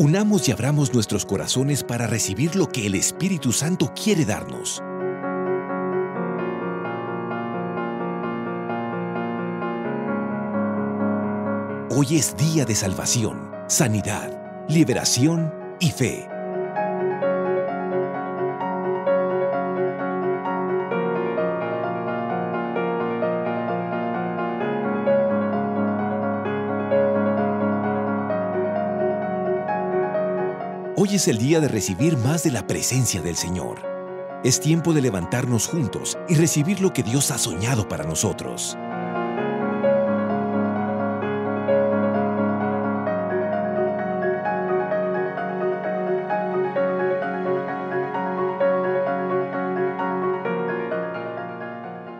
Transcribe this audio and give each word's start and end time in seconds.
Unamos 0.00 0.48
y 0.48 0.52
abramos 0.52 0.94
nuestros 0.94 1.26
corazones 1.26 1.84
para 1.84 2.06
recibir 2.06 2.56
lo 2.56 2.70
que 2.70 2.86
el 2.86 2.94
Espíritu 2.94 3.52
Santo 3.52 3.92
quiere 3.94 4.24
darnos. 4.24 4.82
Hoy 11.90 12.16
es 12.16 12.34
día 12.38 12.64
de 12.64 12.74
salvación, 12.74 13.50
sanidad, 13.66 14.64
liberación 14.70 15.52
y 15.80 15.90
fe. 15.90 16.29
Es 31.20 31.28
el 31.28 31.36
día 31.36 31.60
de 31.60 31.68
recibir 31.68 32.16
más 32.16 32.44
de 32.44 32.50
la 32.50 32.66
presencia 32.66 33.20
del 33.20 33.36
Señor. 33.36 33.82
Es 34.42 34.58
tiempo 34.58 34.94
de 34.94 35.02
levantarnos 35.02 35.66
juntos 35.68 36.16
y 36.30 36.34
recibir 36.34 36.80
lo 36.80 36.94
que 36.94 37.02
Dios 37.02 37.30
ha 37.30 37.36
soñado 37.36 37.86
para 37.86 38.04
nosotros. 38.04 38.74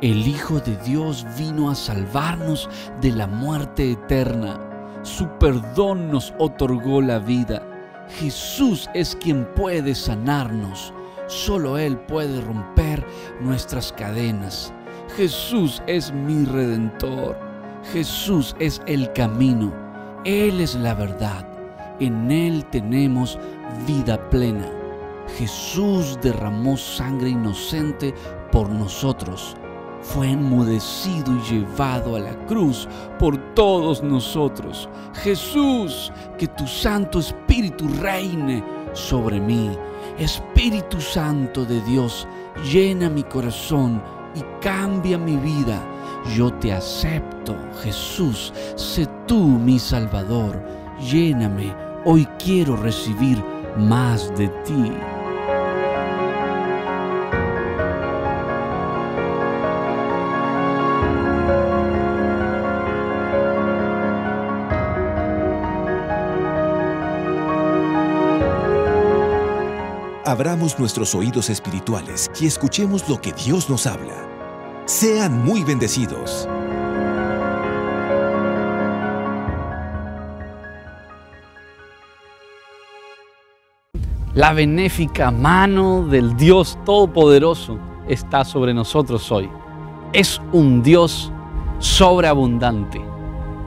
El 0.02 0.28
Hijo 0.28 0.60
de 0.60 0.76
Dios 0.76 1.26
vino 1.38 1.70
a 1.70 1.74
salvarnos 1.74 2.68
de 3.01 3.12
la 3.12 3.26
muerte 3.26 3.92
eterna. 3.92 4.60
Su 5.01 5.26
perdón 5.38 6.10
nos 6.10 6.34
otorgó 6.38 7.01
la 7.01 7.18
vida. 7.18 7.70
Jesús 8.19 8.88
es 8.95 9.16
quien 9.16 9.46
puede 9.55 9.95
sanarnos. 9.95 10.93
Solo 11.26 11.79
Él 11.79 11.96
puede 11.96 12.40
romper 12.40 13.07
nuestras 13.40 13.93
cadenas. 13.93 14.73
Jesús 15.16 15.82
es 15.87 16.12
mi 16.12 16.45
redentor. 16.45 17.38
Jesús 17.93 18.54
es 18.59 18.82
el 18.87 19.12
camino. 19.12 19.73
Él 20.24 20.60
es 20.60 20.74
la 20.74 20.95
verdad. 20.95 21.46
En 22.01 22.30
Él 22.30 22.65
tenemos 22.66 23.38
vida 23.87 24.29
plena. 24.30 24.68
Jesús 25.38 26.18
derramó 26.20 26.76
sangre 26.76 27.30
inocente 27.30 28.15
por 28.51 28.68
nosotros. 28.68 29.57
Fue 30.02 30.30
enmudecido 30.30 31.32
y 31.37 31.51
llevado 31.51 32.16
a 32.16 32.20
la 32.20 32.34
cruz 32.46 32.88
por 33.18 33.37
todos 33.54 34.02
nosotros. 34.02 34.88
Jesús, 35.15 36.12
que 36.38 36.46
tu 36.48 36.66
Santo 36.66 37.18
Espíritu 37.18 37.87
reine 38.01 38.65
sobre 38.92 39.40
mí. 39.40 39.70
Espíritu 40.18 41.01
Santo 41.01 41.65
de 41.65 41.80
Dios, 41.82 42.26
llena 42.73 43.09
mi 43.09 43.23
corazón 43.23 44.02
y 44.34 44.42
cambia 44.62 45.18
mi 45.18 45.37
vida. 45.37 45.82
Yo 46.37 46.52
te 46.54 46.73
acepto, 46.73 47.57
Jesús, 47.82 48.52
sé 48.76 49.07
tú 49.26 49.40
mi 49.40 49.79
Salvador. 49.79 50.62
Lléname, 51.01 51.74
hoy 52.04 52.26
quiero 52.42 52.76
recibir 52.76 53.42
más 53.79 54.37
de 54.37 54.48
ti. 54.64 54.92
Abramos 70.31 70.78
nuestros 70.78 71.16
oídos 71.16 71.50
espirituales 71.50 72.31
y 72.41 72.47
escuchemos 72.47 73.09
lo 73.09 73.20
que 73.20 73.32
Dios 73.32 73.69
nos 73.69 73.84
habla. 73.88 74.14
Sean 74.84 75.44
muy 75.44 75.64
bendecidos. 75.64 76.48
La 84.32 84.52
benéfica 84.52 85.32
mano 85.32 86.06
del 86.06 86.36
Dios 86.36 86.78
Todopoderoso 86.84 87.80
está 88.06 88.44
sobre 88.44 88.72
nosotros 88.72 89.32
hoy. 89.32 89.50
Es 90.12 90.40
un 90.52 90.80
Dios 90.84 91.32
sobreabundante. 91.80 93.00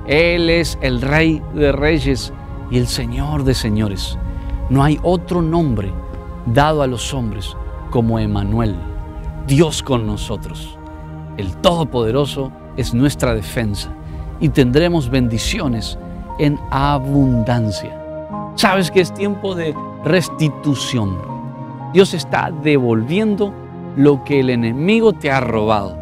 Él 0.07 0.49
es 0.49 0.77
el 0.79 1.01
Rey 1.01 1.41
de 1.53 1.73
Reyes 1.73 2.31
y 2.71 2.77
el 2.77 2.87
Señor 2.87 3.43
de 3.43 3.53
Señores. 3.53 4.17
No 4.69 4.81
hay 4.81 4.97
otro 5.03 5.41
nombre 5.41 5.91
dado 6.45 6.81
a 6.81 6.87
los 6.87 7.13
hombres 7.13 7.55
como 7.89 8.19
Emanuel, 8.19 8.75
Dios 9.47 9.83
con 9.83 10.05
nosotros. 10.05 10.77
El 11.37 11.55
Todopoderoso 11.57 12.51
es 12.77 12.93
nuestra 12.93 13.33
defensa 13.33 13.89
y 14.39 14.49
tendremos 14.49 15.09
bendiciones 15.09 15.97
en 16.39 16.59
abundancia. 16.71 17.99
Sabes 18.55 18.91
que 18.91 19.01
es 19.01 19.13
tiempo 19.13 19.55
de 19.55 19.75
restitución. 20.03 21.17
Dios 21.93 22.13
está 22.13 22.51
devolviendo 22.63 23.53
lo 23.95 24.23
que 24.23 24.39
el 24.39 24.49
enemigo 24.49 25.13
te 25.13 25.31
ha 25.31 25.39
robado. 25.39 25.97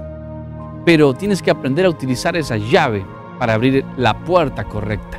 Pero 0.86 1.14
tienes 1.14 1.42
que 1.42 1.52
aprender 1.52 1.86
a 1.86 1.90
utilizar 1.90 2.36
esa 2.36 2.58
llave 2.58 3.06
para 3.38 3.54
abrir 3.54 3.86
la 3.98 4.18
puerta 4.20 4.64
correcta. 4.64 5.18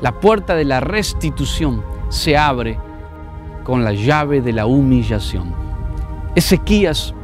La 0.00 0.18
puerta 0.18 0.54
de 0.54 0.64
la 0.64 0.80
restitución 0.80 1.82
se 2.08 2.36
abre 2.36 2.78
con 3.64 3.84
la 3.84 3.92
llave 3.92 4.40
de 4.40 4.52
la 4.52 4.66
humillación. 4.66 5.52
Ezequías 6.34 7.14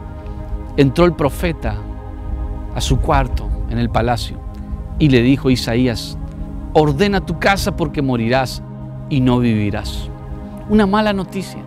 entró 0.76 1.04
el 1.04 1.12
profeta 1.12 1.76
a 2.75 2.81
su 2.81 3.00
cuarto 3.00 3.49
en 3.71 3.78
el 3.78 3.91
palacio 3.91 4.38
y 4.99 5.09
le 5.09 5.22
dijo 5.22 5.49
a 5.49 5.53
Isaías, 5.53 6.19
ordena 6.72 7.25
tu 7.25 7.38
casa 7.38 7.76
porque 7.76 8.03
morirás 8.03 8.62
y 9.09 9.21
no 9.21 9.38
vivirás. 9.38 10.09
Una 10.69 10.87
mala 10.87 11.12
noticia. 11.12 11.62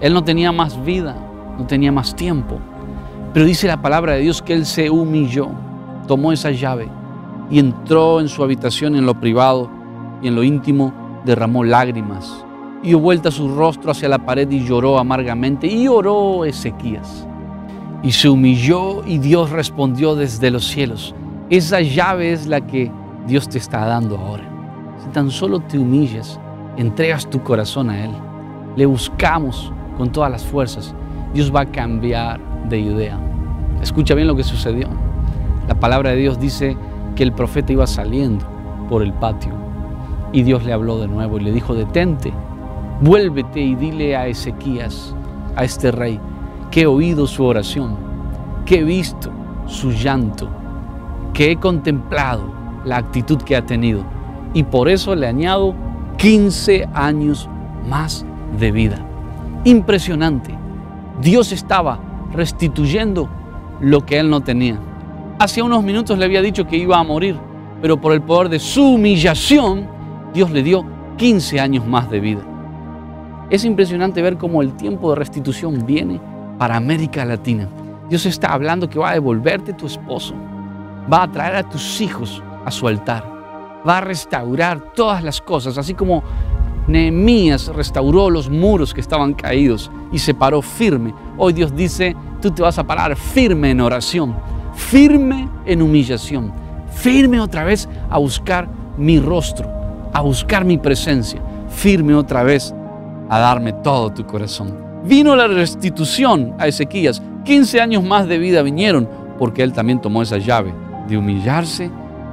Él 0.00 0.14
no 0.14 0.24
tenía 0.24 0.50
más 0.50 0.82
vida, 0.84 1.14
no 1.58 1.66
tenía 1.66 1.92
más 1.92 2.16
tiempo. 2.16 2.58
Pero 3.32 3.46
dice 3.46 3.66
la 3.66 3.82
palabra 3.82 4.14
de 4.14 4.20
Dios 4.20 4.42
que 4.42 4.54
él 4.54 4.66
se 4.66 4.90
humilló, 4.90 5.48
tomó 6.06 6.32
esa 6.32 6.50
llave 6.50 6.88
y 7.50 7.58
entró 7.58 8.20
en 8.20 8.28
su 8.28 8.42
habitación 8.42 8.96
en 8.96 9.06
lo 9.06 9.20
privado 9.20 9.70
y 10.22 10.28
en 10.28 10.34
lo 10.34 10.42
íntimo 10.42 10.92
derramó 11.24 11.64
lágrimas 11.64 12.44
dio 12.84 12.98
vuelta 12.98 13.30
su 13.30 13.48
rostro 13.48 13.90
hacia 13.90 14.08
la 14.08 14.18
pared 14.18 14.48
y 14.50 14.64
lloró 14.64 14.98
amargamente. 14.98 15.66
Y 15.66 15.88
oró 15.88 16.44
Ezequías. 16.44 17.26
Y 18.02 18.12
se 18.12 18.28
humilló 18.28 19.04
y 19.06 19.18
Dios 19.18 19.50
respondió 19.50 20.14
desde 20.14 20.50
los 20.50 20.66
cielos. 20.66 21.14
Esa 21.48 21.80
llave 21.80 22.32
es 22.32 22.46
la 22.46 22.60
que 22.60 22.92
Dios 23.26 23.48
te 23.48 23.58
está 23.58 23.86
dando 23.86 24.18
ahora. 24.18 24.44
Si 25.02 25.08
tan 25.08 25.30
solo 25.30 25.60
te 25.60 25.78
humillas, 25.78 26.38
entregas 26.76 27.28
tu 27.28 27.42
corazón 27.42 27.88
a 27.88 28.04
Él, 28.04 28.10
le 28.76 28.84
buscamos 28.86 29.72
con 29.96 30.12
todas 30.12 30.30
las 30.30 30.44
fuerzas, 30.44 30.94
Dios 31.32 31.54
va 31.54 31.62
a 31.62 31.70
cambiar 31.70 32.40
de 32.68 32.80
idea. 32.80 33.18
Escucha 33.80 34.14
bien 34.14 34.28
lo 34.28 34.36
que 34.36 34.44
sucedió. 34.44 34.88
La 35.68 35.74
palabra 35.74 36.10
de 36.10 36.16
Dios 36.16 36.38
dice 36.38 36.76
que 37.16 37.22
el 37.22 37.32
profeta 37.32 37.72
iba 37.72 37.86
saliendo 37.86 38.44
por 38.90 39.02
el 39.02 39.12
patio 39.14 39.52
y 40.32 40.42
Dios 40.42 40.64
le 40.64 40.72
habló 40.72 40.98
de 40.98 41.06
nuevo 41.06 41.38
y 41.38 41.44
le 41.44 41.52
dijo, 41.52 41.74
detente, 41.74 42.32
Vuélvete 43.04 43.60
y 43.60 43.74
dile 43.74 44.16
a 44.16 44.28
Ezequías, 44.28 45.14
a 45.56 45.64
este 45.64 45.92
rey, 45.92 46.18
que 46.70 46.80
he 46.80 46.86
oído 46.86 47.26
su 47.26 47.44
oración, 47.44 47.98
que 48.64 48.78
he 48.78 48.82
visto 48.82 49.30
su 49.66 49.90
llanto, 49.92 50.48
que 51.34 51.50
he 51.50 51.56
contemplado 51.56 52.50
la 52.86 52.96
actitud 52.96 53.36
que 53.42 53.56
ha 53.56 53.66
tenido. 53.66 54.02
Y 54.54 54.62
por 54.62 54.88
eso 54.88 55.14
le 55.14 55.26
añado 55.26 55.74
15 56.16 56.88
años 56.94 57.46
más 57.86 58.24
de 58.58 58.72
vida. 58.72 59.06
Impresionante. 59.64 60.54
Dios 61.20 61.52
estaba 61.52 61.98
restituyendo 62.32 63.28
lo 63.82 64.06
que 64.06 64.18
él 64.18 64.30
no 64.30 64.40
tenía. 64.40 64.78
Hace 65.38 65.60
unos 65.60 65.84
minutos 65.84 66.16
le 66.16 66.24
había 66.24 66.40
dicho 66.40 66.66
que 66.66 66.78
iba 66.78 66.98
a 66.98 67.04
morir, 67.04 67.36
pero 67.82 68.00
por 68.00 68.14
el 68.14 68.22
poder 68.22 68.48
de 68.48 68.60
su 68.60 68.94
humillación, 68.94 69.86
Dios 70.32 70.50
le 70.50 70.62
dio 70.62 70.86
15 71.18 71.60
años 71.60 71.86
más 71.86 72.08
de 72.08 72.20
vida. 72.20 72.53
Es 73.50 73.64
impresionante 73.64 74.22
ver 74.22 74.36
cómo 74.36 74.62
el 74.62 74.74
tiempo 74.74 75.10
de 75.10 75.16
restitución 75.16 75.84
viene 75.86 76.20
para 76.58 76.76
América 76.76 77.24
Latina. 77.24 77.68
Dios 78.08 78.26
está 78.26 78.52
hablando 78.52 78.88
que 78.88 78.98
va 78.98 79.10
a 79.10 79.14
devolverte 79.14 79.72
tu 79.72 79.86
esposo, 79.86 80.34
va 81.12 81.22
a 81.22 81.30
traer 81.30 81.56
a 81.56 81.68
tus 81.68 82.00
hijos 82.00 82.42
a 82.64 82.70
su 82.70 82.88
altar, 82.88 83.24
va 83.86 83.98
a 83.98 84.00
restaurar 84.00 84.92
todas 84.94 85.22
las 85.22 85.40
cosas, 85.40 85.78
así 85.78 85.94
como 85.94 86.22
Nehemías 86.86 87.68
restauró 87.68 88.28
los 88.28 88.50
muros 88.50 88.92
que 88.92 89.00
estaban 89.00 89.34
caídos 89.34 89.90
y 90.12 90.18
se 90.18 90.34
paró 90.34 90.60
firme. 90.60 91.14
Hoy 91.38 91.54
Dios 91.54 91.74
dice, 91.74 92.14
tú 92.40 92.50
te 92.50 92.62
vas 92.62 92.78
a 92.78 92.84
parar 92.84 93.16
firme 93.16 93.70
en 93.70 93.80
oración, 93.80 94.34
firme 94.74 95.48
en 95.64 95.80
humillación, 95.82 96.52
firme 96.92 97.40
otra 97.40 97.64
vez 97.64 97.88
a 98.10 98.18
buscar 98.18 98.68
mi 98.98 99.18
rostro, 99.18 99.70
a 100.12 100.20
buscar 100.20 100.64
mi 100.64 100.78
presencia 100.78 101.40
firme 101.74 102.14
otra 102.14 102.42
vez 102.42 102.74
a 103.28 103.38
darme 103.38 103.72
todo 103.72 104.10
tu 104.10 104.26
corazón. 104.26 104.74
Vino 105.04 105.36
la 105.36 105.46
restitución 105.46 106.54
a 106.58 106.66
Ezequías. 106.66 107.22
15 107.44 107.80
años 107.80 108.02
más 108.02 108.26
de 108.26 108.38
vida 108.38 108.62
vinieron 108.62 109.08
porque 109.38 109.62
él 109.62 109.72
también 109.72 110.00
tomó 110.00 110.22
esa 110.22 110.38
llave 110.38 110.72
de 111.08 111.18
humillarse, 111.18 111.90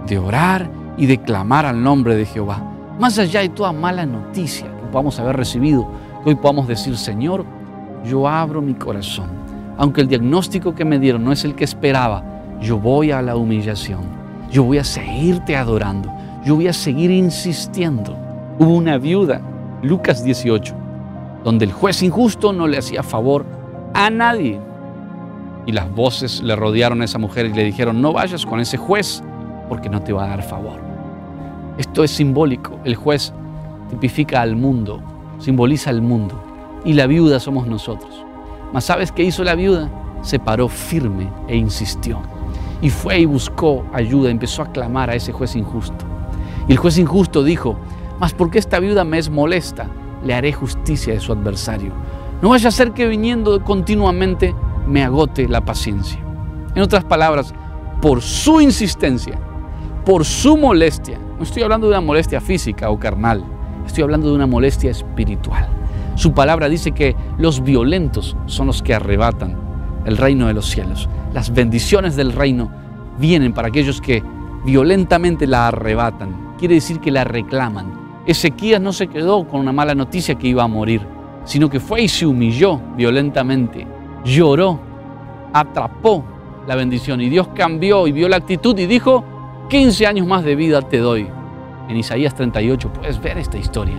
de 0.07 0.17
orar 0.17 0.69
y 0.97 1.05
de 1.05 1.17
clamar 1.17 1.65
al 1.65 1.81
nombre 1.81 2.15
de 2.15 2.25
Jehová. 2.25 2.63
Más 2.99 3.17
allá 3.19 3.41
de 3.41 3.49
toda 3.49 3.71
mala 3.71 4.05
noticia 4.05 4.67
que 4.67 4.87
podamos 4.91 5.19
haber 5.19 5.35
recibido, 5.35 5.87
que 6.23 6.29
hoy 6.29 6.35
podamos 6.35 6.67
decir, 6.67 6.97
Señor, 6.97 7.45
yo 8.05 8.27
abro 8.27 8.61
mi 8.61 8.73
corazón. 8.73 9.29
Aunque 9.77 10.01
el 10.01 10.07
diagnóstico 10.07 10.75
que 10.75 10.85
me 10.85 10.99
dieron 10.99 11.23
no 11.23 11.31
es 11.31 11.43
el 11.43 11.55
que 11.55 11.63
esperaba, 11.63 12.23
yo 12.61 12.77
voy 12.77 13.11
a 13.11 13.21
la 13.21 13.35
humillación. 13.35 14.01
Yo 14.51 14.63
voy 14.63 14.77
a 14.77 14.83
seguirte 14.83 15.55
adorando. 15.55 16.11
Yo 16.45 16.55
voy 16.55 16.67
a 16.67 16.73
seguir 16.73 17.09
insistiendo. 17.09 18.15
Hubo 18.59 18.75
una 18.75 18.97
viuda, 18.97 19.41
Lucas 19.81 20.23
18, 20.23 20.75
donde 21.43 21.65
el 21.65 21.71
juez 21.71 22.03
injusto 22.03 22.53
no 22.53 22.67
le 22.67 22.77
hacía 22.77 23.03
favor 23.03 23.45
a 23.93 24.09
nadie. 24.09 24.59
Y 25.65 25.71
las 25.71 25.93
voces 25.93 26.41
le 26.41 26.55
rodearon 26.55 27.01
a 27.01 27.05
esa 27.05 27.17
mujer 27.17 27.45
y 27.45 27.53
le 27.53 27.63
dijeron, 27.63 28.01
no 28.01 28.13
vayas 28.13 28.45
con 28.45 28.59
ese 28.59 28.77
juez 28.77 29.23
porque 29.69 29.89
no 29.89 30.01
te 30.01 30.13
va 30.13 30.25
a 30.25 30.29
dar 30.29 30.43
favor. 30.43 30.79
Esto 31.77 32.03
es 32.03 32.11
simbólico. 32.11 32.79
El 32.83 32.95
juez 32.95 33.33
tipifica 33.89 34.41
al 34.41 34.55
mundo, 34.55 35.01
simboliza 35.39 35.89
al 35.89 36.01
mundo. 36.01 36.35
Y 36.83 36.93
la 36.93 37.07
viuda 37.07 37.39
somos 37.39 37.67
nosotros. 37.67 38.25
Mas 38.73 38.85
¿sabes 38.85 39.11
qué 39.11 39.23
hizo 39.23 39.43
la 39.43 39.55
viuda? 39.55 39.89
Se 40.21 40.39
paró 40.39 40.67
firme 40.67 41.29
e 41.47 41.55
insistió. 41.55 42.19
Y 42.81 42.89
fue 42.89 43.19
y 43.19 43.25
buscó 43.25 43.85
ayuda, 43.93 44.29
empezó 44.31 44.63
a 44.63 44.71
clamar 44.71 45.09
a 45.09 45.15
ese 45.15 45.31
juez 45.31 45.55
injusto. 45.55 46.05
Y 46.67 46.71
el 46.71 46.77
juez 46.77 46.97
injusto 46.97 47.43
dijo, 47.43 47.77
mas 48.19 48.33
porque 48.33 48.59
esta 48.59 48.79
viuda 48.79 49.03
me 49.03 49.19
es 49.19 49.29
molesta, 49.29 49.87
le 50.23 50.33
haré 50.33 50.53
justicia 50.53 51.13
de 51.13 51.19
su 51.19 51.31
adversario. 51.31 51.93
No 52.41 52.49
vaya 52.49 52.69
a 52.69 52.71
ser 52.71 52.91
que 52.91 53.07
viniendo 53.07 53.63
continuamente 53.63 54.55
me 54.87 55.03
agote 55.03 55.47
la 55.47 55.61
paciencia. 55.61 56.19
En 56.75 56.81
otras 56.81 57.03
palabras, 57.03 57.53
por 58.01 58.21
su 58.21 58.61
insistencia, 58.61 59.39
por 60.05 60.25
su 60.25 60.57
molestia, 60.57 61.19
no 61.37 61.43
estoy 61.43 61.63
hablando 61.63 61.87
de 61.87 61.93
una 61.93 62.01
molestia 62.01 62.41
física 62.41 62.89
o 62.89 62.99
carnal, 62.99 63.43
estoy 63.85 64.03
hablando 64.03 64.29
de 64.29 64.35
una 64.35 64.47
molestia 64.47 64.91
espiritual. 64.91 65.67
Su 66.15 66.33
palabra 66.33 66.69
dice 66.69 66.91
que 66.91 67.15
los 67.37 67.63
violentos 67.63 68.35
son 68.45 68.67
los 68.67 68.81
que 68.81 68.93
arrebatan 68.93 69.55
el 70.05 70.17
reino 70.17 70.47
de 70.47 70.53
los 70.53 70.65
cielos. 70.67 71.09
Las 71.33 71.53
bendiciones 71.53 72.15
del 72.15 72.33
reino 72.33 72.71
vienen 73.19 73.53
para 73.53 73.69
aquellos 73.69 74.01
que 74.01 74.23
violentamente 74.65 75.47
la 75.47 75.67
arrebatan. 75.67 76.55
Quiere 76.57 76.75
decir 76.75 76.99
que 76.99 77.11
la 77.11 77.23
reclaman. 77.23 78.00
Ezequías 78.25 78.79
no 78.79 78.93
se 78.93 79.07
quedó 79.07 79.47
con 79.47 79.61
una 79.61 79.71
mala 79.71 79.95
noticia 79.95 80.35
que 80.35 80.47
iba 80.47 80.63
a 80.63 80.67
morir, 80.67 81.01
sino 81.43 81.69
que 81.69 81.79
fue 81.79 82.03
y 82.03 82.07
se 82.07 82.25
humilló 82.25 82.79
violentamente, 82.95 83.87
lloró, 84.23 84.79
atrapó 85.53 86.23
la 86.67 86.75
bendición 86.75 87.21
y 87.21 87.29
Dios 87.29 87.49
cambió 87.55 88.07
y 88.07 88.11
vio 88.11 88.29
la 88.29 88.37
actitud 88.37 88.77
y 88.77 88.85
dijo, 88.85 89.23
15 89.69 90.05
años 90.05 90.27
más 90.27 90.43
de 90.43 90.55
vida 90.55 90.81
te 90.81 90.99
doy. 90.99 91.27
En 91.89 91.97
Isaías 91.97 92.35
38 92.35 92.93
puedes 92.93 93.19
ver 93.19 93.37
esta 93.37 93.57
historia. 93.57 93.95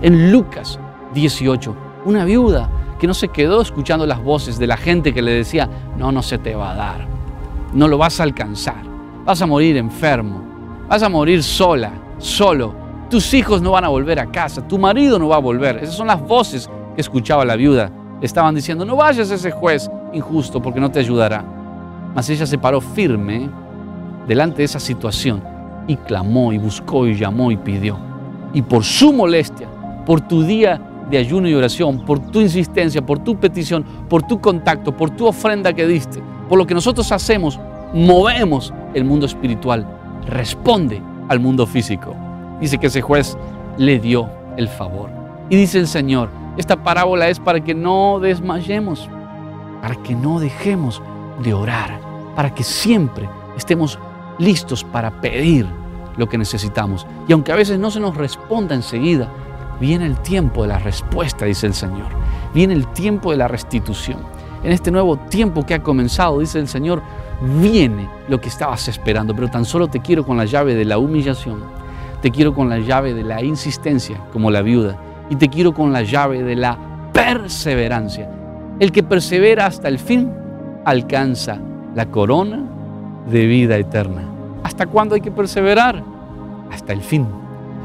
En 0.00 0.30
Lucas 0.30 0.78
18, 1.12 1.76
una 2.04 2.24
viuda 2.24 2.70
que 2.98 3.06
no 3.06 3.14
se 3.14 3.28
quedó 3.28 3.60
escuchando 3.60 4.06
las 4.06 4.22
voces 4.22 4.58
de 4.58 4.66
la 4.66 4.76
gente 4.76 5.12
que 5.12 5.22
le 5.22 5.32
decía, 5.32 5.68
no, 5.98 6.12
no 6.12 6.22
se 6.22 6.38
te 6.38 6.54
va 6.54 6.70
a 6.70 6.74
dar, 6.74 7.06
no 7.72 7.88
lo 7.88 7.98
vas 7.98 8.20
a 8.20 8.22
alcanzar, 8.22 8.82
vas 9.24 9.42
a 9.42 9.46
morir 9.46 9.76
enfermo, 9.76 10.42
vas 10.88 11.02
a 11.02 11.08
morir 11.08 11.42
sola, 11.42 11.92
solo, 12.18 12.83
tus 13.08 13.32
hijos 13.34 13.62
no 13.62 13.72
van 13.72 13.84
a 13.84 13.88
volver 13.88 14.18
a 14.18 14.26
casa, 14.26 14.66
tu 14.66 14.78
marido 14.78 15.18
no 15.18 15.28
va 15.28 15.36
a 15.36 15.40
volver. 15.40 15.78
Esas 15.78 15.94
son 15.94 16.06
las 16.06 16.20
voces 16.20 16.68
que 16.94 17.00
escuchaba 17.00 17.44
la 17.44 17.56
viuda. 17.56 17.90
estaban 18.20 18.54
diciendo, 18.54 18.84
no 18.84 18.96
vayas 18.96 19.30
a 19.30 19.34
ese 19.34 19.50
juez 19.50 19.90
injusto 20.12 20.62
porque 20.62 20.80
no 20.80 20.90
te 20.90 21.00
ayudará. 21.00 21.44
Mas 22.14 22.28
ella 22.30 22.46
se 22.46 22.58
paró 22.58 22.80
firme 22.80 23.50
delante 24.26 24.58
de 24.58 24.64
esa 24.64 24.80
situación 24.80 25.42
y 25.86 25.96
clamó 25.96 26.52
y 26.52 26.58
buscó 26.58 27.06
y 27.06 27.16
llamó 27.16 27.50
y 27.50 27.56
pidió. 27.56 27.98
Y 28.52 28.62
por 28.62 28.84
su 28.84 29.12
molestia, 29.12 29.68
por 30.06 30.20
tu 30.20 30.42
día 30.42 30.80
de 31.10 31.18
ayuno 31.18 31.48
y 31.48 31.54
oración, 31.54 32.04
por 32.04 32.18
tu 32.18 32.40
insistencia, 32.40 33.04
por 33.04 33.18
tu 33.18 33.36
petición, 33.36 33.84
por 34.08 34.22
tu 34.22 34.40
contacto, 34.40 34.96
por 34.96 35.10
tu 35.10 35.26
ofrenda 35.26 35.72
que 35.72 35.86
diste, 35.86 36.22
por 36.48 36.56
lo 36.56 36.66
que 36.66 36.74
nosotros 36.74 37.10
hacemos, 37.12 37.58
movemos 37.92 38.72
el 38.94 39.04
mundo 39.04 39.26
espiritual, 39.26 39.86
responde 40.26 41.02
al 41.28 41.40
mundo 41.40 41.66
físico. 41.66 42.14
Dice 42.60 42.78
que 42.78 42.86
ese 42.86 43.02
juez 43.02 43.36
le 43.76 43.98
dio 43.98 44.28
el 44.56 44.68
favor. 44.68 45.10
Y 45.50 45.56
dice 45.56 45.78
el 45.78 45.86
Señor, 45.86 46.30
esta 46.56 46.76
parábola 46.76 47.28
es 47.28 47.40
para 47.40 47.60
que 47.60 47.74
no 47.74 48.20
desmayemos, 48.20 49.08
para 49.82 49.96
que 49.96 50.14
no 50.14 50.38
dejemos 50.40 51.02
de 51.42 51.52
orar, 51.52 52.00
para 52.36 52.54
que 52.54 52.62
siempre 52.62 53.28
estemos 53.56 53.98
listos 54.38 54.84
para 54.84 55.20
pedir 55.20 55.66
lo 56.16 56.28
que 56.28 56.38
necesitamos. 56.38 57.06
Y 57.28 57.32
aunque 57.32 57.52
a 57.52 57.56
veces 57.56 57.78
no 57.78 57.90
se 57.90 58.00
nos 58.00 58.16
responda 58.16 58.74
enseguida, 58.74 59.28
viene 59.80 60.06
el 60.06 60.16
tiempo 60.18 60.62
de 60.62 60.68
la 60.68 60.78
respuesta, 60.78 61.44
dice 61.44 61.66
el 61.66 61.74
Señor. 61.74 62.06
Viene 62.54 62.74
el 62.74 62.86
tiempo 62.88 63.32
de 63.32 63.36
la 63.36 63.48
restitución. 63.48 64.18
En 64.62 64.72
este 64.72 64.90
nuevo 64.90 65.16
tiempo 65.16 65.66
que 65.66 65.74
ha 65.74 65.82
comenzado, 65.82 66.38
dice 66.38 66.58
el 66.58 66.68
Señor, 66.68 67.02
viene 67.60 68.08
lo 68.28 68.40
que 68.40 68.48
estabas 68.48 68.88
esperando, 68.88 69.34
pero 69.34 69.48
tan 69.48 69.64
solo 69.64 69.88
te 69.88 70.00
quiero 70.00 70.24
con 70.24 70.36
la 70.36 70.44
llave 70.44 70.74
de 70.74 70.84
la 70.84 70.98
humillación, 70.98 71.62
te 72.24 72.30
quiero 72.30 72.54
con 72.54 72.70
la 72.70 72.78
llave 72.78 73.12
de 73.12 73.22
la 73.22 73.44
insistencia, 73.44 74.18
como 74.32 74.50
la 74.50 74.62
viuda, 74.62 74.96
y 75.28 75.36
te 75.36 75.50
quiero 75.50 75.74
con 75.74 75.92
la 75.92 76.00
llave 76.00 76.42
de 76.42 76.56
la 76.56 76.78
perseverancia. 77.12 78.30
El 78.80 78.92
que 78.92 79.02
persevera 79.02 79.66
hasta 79.66 79.88
el 79.88 79.98
fin 79.98 80.32
alcanza 80.86 81.58
la 81.94 82.06
corona 82.06 82.64
de 83.30 83.44
vida 83.44 83.76
eterna. 83.76 84.22
¿Hasta 84.62 84.86
cuándo 84.86 85.16
hay 85.16 85.20
que 85.20 85.30
perseverar? 85.30 86.02
Hasta 86.70 86.94
el 86.94 87.02
fin 87.02 87.26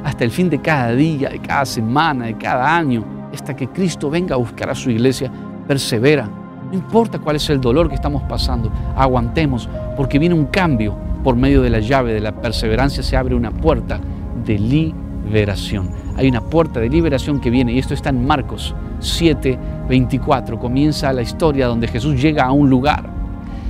hasta 0.06 0.24
el 0.24 0.32
fin 0.32 0.50
de 0.50 0.62
cada 0.62 0.94
día, 0.94 1.28
de 1.28 1.40
cada 1.40 1.66
semana, 1.66 2.28
de 2.28 2.38
cada 2.38 2.78
año, 2.78 3.04
hasta 3.34 3.54
que 3.54 3.68
Cristo 3.68 4.10
venga 4.10 4.36
a 4.36 4.38
buscar 4.38 4.70
a 4.70 4.76
su 4.76 4.90
iglesia, 4.90 5.30
persevera. 5.68 6.30
No 6.72 6.74
importa 6.74 7.20
cuál 7.20 7.36
es 7.36 7.50
el 7.50 7.60
dolor 7.60 7.90
que 7.90 7.96
estamos 7.96 8.24
pasando, 8.24 8.72
aguantemos, 8.96 9.68
porque 9.98 10.18
viene 10.18 10.34
un 10.34 10.46
cambio. 10.46 10.96
Por 11.26 11.36
medio 11.36 11.62
de 11.62 11.70
la 11.70 11.80
llave 11.80 12.14
de 12.14 12.22
la 12.22 12.32
perseverancia 12.32 13.04
se 13.04 13.18
abre 13.18 13.36
una 13.36 13.52
puerta 13.52 14.00
de 14.50 14.58
liberación. 14.58 15.92
Hay 16.18 16.28
una 16.28 16.42
puerta 16.42 16.80
de 16.80 16.90
liberación 16.90 17.40
que 17.40 17.52
viene, 17.52 17.72
y 17.74 17.78
esto 17.78 17.94
está 17.94 18.10
en 18.10 18.26
Marcos 18.26 18.74
7, 19.00 19.60
24. 19.88 20.58
Comienza 20.58 21.14
la 21.14 21.22
historia 21.22 21.68
donde 21.68 21.88
Jesús 21.88 22.20
llega 22.20 22.46
a 22.46 22.52
un 22.52 22.68
lugar 22.68 23.08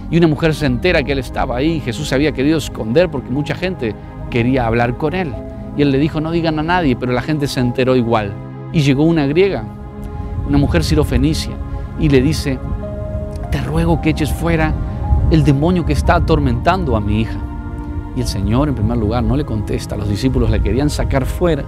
y 0.10 0.18
una 0.18 0.27
mujer 0.27 0.56
se 0.56 0.65
entera 0.65 1.04
que 1.04 1.12
él 1.12 1.20
estaba 1.20 1.58
ahí. 1.58 1.82
Jesús 1.82 2.08
se 2.08 2.15
había 2.15 2.32
querido 2.32 2.58
esconder 2.58 3.12
porque 3.12 3.30
mucha 3.30 3.56
gente 3.56 3.94
quería 4.30 4.68
hablar 4.68 4.96
con 4.96 5.13
él. 5.13 5.34
Y 5.75 5.82
él 5.82 5.92
le 5.92 5.98
dijo, 5.98 6.22
no 6.22 6.32
digan 6.32 6.58
a 6.60 6.63
nadie, 6.63 6.96
pero 6.96 7.12
la 7.12 7.22
gente 7.22 7.46
se 7.48 7.60
enteró 7.60 7.98
igual. 7.98 8.32
Y 8.72 8.80
llegó 8.80 9.04
una 9.04 9.27
griega, 9.27 9.65
una 10.48 10.58
mujer 10.58 10.86
sirofenicia, 10.86 11.51
y 12.00 12.08
le 12.08 12.22
dice, 12.22 12.58
te 13.51 13.60
ruego 13.62 14.00
que 14.00 14.12
eches 14.12 14.32
fuera 14.32 14.74
el 15.30 15.44
demonio 15.44 15.86
que 15.86 15.94
está 15.94 16.15
atormentando 16.15 16.96
a 16.96 17.01
mi 17.01 17.22
hija. 17.22 17.49
El 18.22 18.28
Señor, 18.28 18.70
en 18.70 18.76
primer 18.76 18.98
lugar, 18.98 19.24
no 19.24 19.36
le 19.38 19.46
contesta. 19.46 19.96
Los 19.96 20.10
discípulos 20.10 20.50
le 20.50 20.62
querían 20.62 20.90
sacar 20.90 21.26
fuera. 21.26 21.64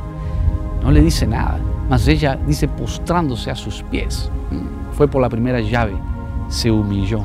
No 0.84 0.92
le 0.92 1.02
dice 1.02 1.26
nada. 1.26 1.60
Mas 1.90 2.08
ella 2.08 2.38
dice 2.48 2.68
postrándose 2.68 3.52
a 3.52 3.56
sus 3.56 3.84
pies. 3.84 4.30
Mm, 4.50 4.94
fue 4.94 5.08
por 5.08 5.22
la 5.22 5.30
primera 5.30 5.60
llave. 5.60 5.94
Se 6.48 6.72
humilló. 6.72 7.24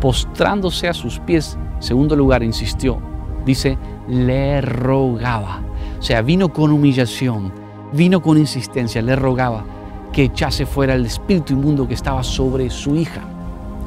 Postrándose 0.00 0.88
a 0.88 0.94
sus 0.94 1.18
pies. 1.20 1.58
Segundo 1.78 2.16
lugar, 2.16 2.42
insistió. 2.42 2.98
Dice, 3.44 3.78
le 4.08 4.60
rogaba. 4.60 5.60
O 5.98 6.02
sea, 6.02 6.22
vino 6.22 6.52
con 6.52 6.72
humillación, 6.72 7.52
vino 7.92 8.20
con 8.20 8.38
insistencia, 8.38 9.00
le 9.02 9.16
rogaba 9.16 9.64
que 10.12 10.24
echase 10.24 10.66
fuera 10.66 10.94
el 10.94 11.06
espíritu 11.06 11.54
inmundo 11.54 11.88
que 11.88 11.94
estaba 11.94 12.22
sobre 12.22 12.70
su 12.70 12.94
hija. 12.94 13.22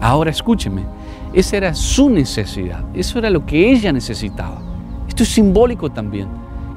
Ahora 0.01 0.31
escúcheme, 0.31 0.83
esa 1.33 1.57
era 1.57 1.73
su 1.73 2.09
necesidad, 2.09 2.83
eso 2.93 3.19
era 3.19 3.29
lo 3.29 3.45
que 3.45 3.71
ella 3.71 3.91
necesitaba. 3.91 4.66
Esto 5.17 5.23
es 5.23 5.33
simbólico 5.33 5.89
también. 5.89 6.27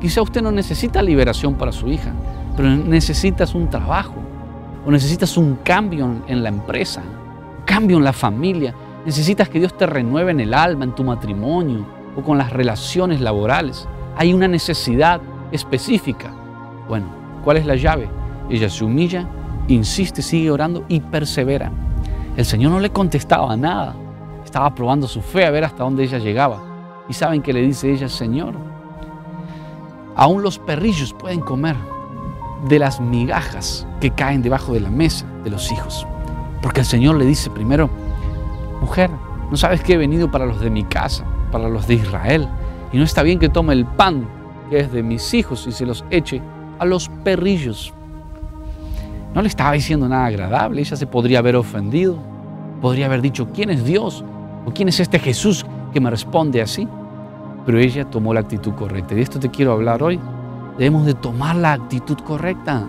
Quizá 0.01 0.23
usted 0.23 0.41
no 0.41 0.51
necesita 0.51 1.03
liberación 1.03 1.57
para 1.57 1.73
su 1.73 1.89
hija, 1.89 2.15
pero 2.57 2.71
necesitas 2.71 3.55
un 3.55 3.69
trabajo 3.69 4.15
o 4.87 4.91
necesitas 4.91 5.37
un 5.37 5.57
cambio 5.57 6.23
en 6.27 6.43
la 6.43 6.49
empresa, 6.49 7.03
un 7.03 7.65
cambio 7.67 7.99
en 7.99 8.05
la 8.05 8.15
familia. 8.15 8.75
Necesitas 9.05 9.51
que 9.51 9.59
Dios 9.59 9.77
te 9.77 9.85
renueve 9.85 10.31
en 10.31 10.41
el 10.41 10.55
alma, 10.55 10.87
en 10.87 10.95
tu 10.95 11.05
matrimonio 11.05 11.85
o 12.17 12.23
con 12.23 12.39
las 12.39 12.51
relaciones 12.51 13.21
laborales 13.21 13.87
hay 14.17 14.33
una 14.33 14.49
necesidad 14.49 15.21
específica. 15.53 16.31
Bueno, 16.89 17.09
¿cuál 17.45 17.59
es 17.59 17.67
la 17.67 17.77
llave? 17.77 18.09
Ella 18.49 18.71
se 18.71 18.83
humilla, 18.83 19.29
insiste, 19.69 20.23
sigue 20.23 20.51
orando 20.51 20.87
y 20.89 21.01
persevera. 21.01 21.71
El 22.39 22.47
Señor 22.47 22.73
no 22.73 22.81
le 22.81 22.89
contestaba 22.89 23.55
nada. 23.55 23.95
Estaba 24.43 24.75
probando 24.75 25.07
su 25.07 25.21
fe 25.21 25.45
a 25.45 25.51
ver 25.51 25.65
hasta 25.65 25.85
dónde 25.85 26.05
ella 26.05 26.17
llegaba. 26.17 26.70
Y 27.11 27.13
saben 27.13 27.43
que 27.43 27.53
le 27.53 27.61
dice 27.61 27.91
ella, 27.91 28.09
Señor, 28.09 28.55
aún 30.15 30.45
los 30.45 30.61
perrillos 30.61 31.13
pueden 31.13 31.41
comer 31.41 31.75
de 32.69 32.79
las 32.79 33.01
migajas 33.01 33.85
que 34.01 34.13
caen 34.13 34.43
debajo 34.43 34.75
de 34.75 34.79
la 34.79 34.91
mesa 34.91 35.27
de 35.43 35.51
los 35.51 35.73
hijos. 35.73 36.07
Porque 36.63 36.81
el 36.81 36.87
Señor 36.87 37.17
le 37.17 37.25
dice 37.25 37.51
primero, 37.51 37.91
mujer, 38.81 39.11
¿no 39.51 39.57
sabes 39.57 39.83
que 39.83 39.95
he 39.95 39.97
venido 39.97 40.31
para 40.31 40.47
los 40.47 40.61
de 40.61 40.71
mi 40.71 40.85
casa, 40.85 41.25
para 41.51 41.69
los 41.69 41.89
de 41.89 41.95
Israel? 41.95 42.49
Y 42.93 42.99
no 42.99 43.03
está 43.03 43.25
bien 43.25 43.41
que 43.41 43.49
tome 43.49 43.73
el 43.73 43.87
pan 43.87 44.29
que 44.71 44.79
es 44.79 44.93
de 44.93 45.03
mis 45.03 45.35
hijos 45.35 45.67
y 45.67 45.73
se 45.73 45.87
los 45.87 46.05
eche 46.11 46.41
a 46.79 46.85
los 46.85 47.09
perrillos. 47.25 47.93
No 49.35 49.43
le 49.43 49.49
estaba 49.49 49.73
diciendo 49.73 50.09
nada 50.09 50.27
agradable, 50.27 50.81
ella 50.81 50.95
se 50.95 51.09
podría 51.09 51.41
haber 51.41 51.57
ofendido, 51.57 52.19
podría 52.81 53.07
haber 53.07 53.21
dicho, 53.21 53.49
¿quién 53.53 53.71
es 53.71 53.85
Dios? 53.85 54.25
¿O 54.65 54.71
quién 54.71 54.89
es 54.89 55.01
este 55.01 55.19
Jesús 55.19 55.67
que 55.93 55.99
me 55.99 56.09
responde 56.09 56.63
así? 56.63 56.87
Pero 57.71 57.83
ella 57.83 58.05
tomó 58.05 58.35
la 58.35 58.41
actitud 58.41 58.73
correcta. 58.73 59.15
De 59.15 59.23
esto 59.23 59.39
te 59.39 59.49
quiero 59.49 59.71
hablar 59.71 60.03
hoy. 60.03 60.19
Debemos 60.77 61.07
de 61.07 61.15
tomar 61.15 61.55
la 61.55 61.75
actitud 61.75 62.17
correcta. 62.19 62.85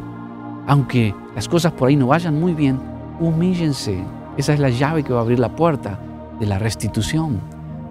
Aunque 0.65 1.13
las 1.35 1.47
cosas 1.47 1.71
por 1.73 1.87
ahí 1.87 1.95
no 1.95 2.07
vayan 2.07 2.39
muy 2.39 2.55
bien, 2.55 2.79
humíllense. 3.19 4.03
Esa 4.37 4.55
es 4.55 4.59
la 4.59 4.69
llave 4.69 5.03
que 5.03 5.13
va 5.13 5.19
a 5.19 5.21
abrir 5.21 5.37
la 5.37 5.55
puerta 5.55 5.99
de 6.39 6.47
la 6.47 6.57
restitución. 6.57 7.39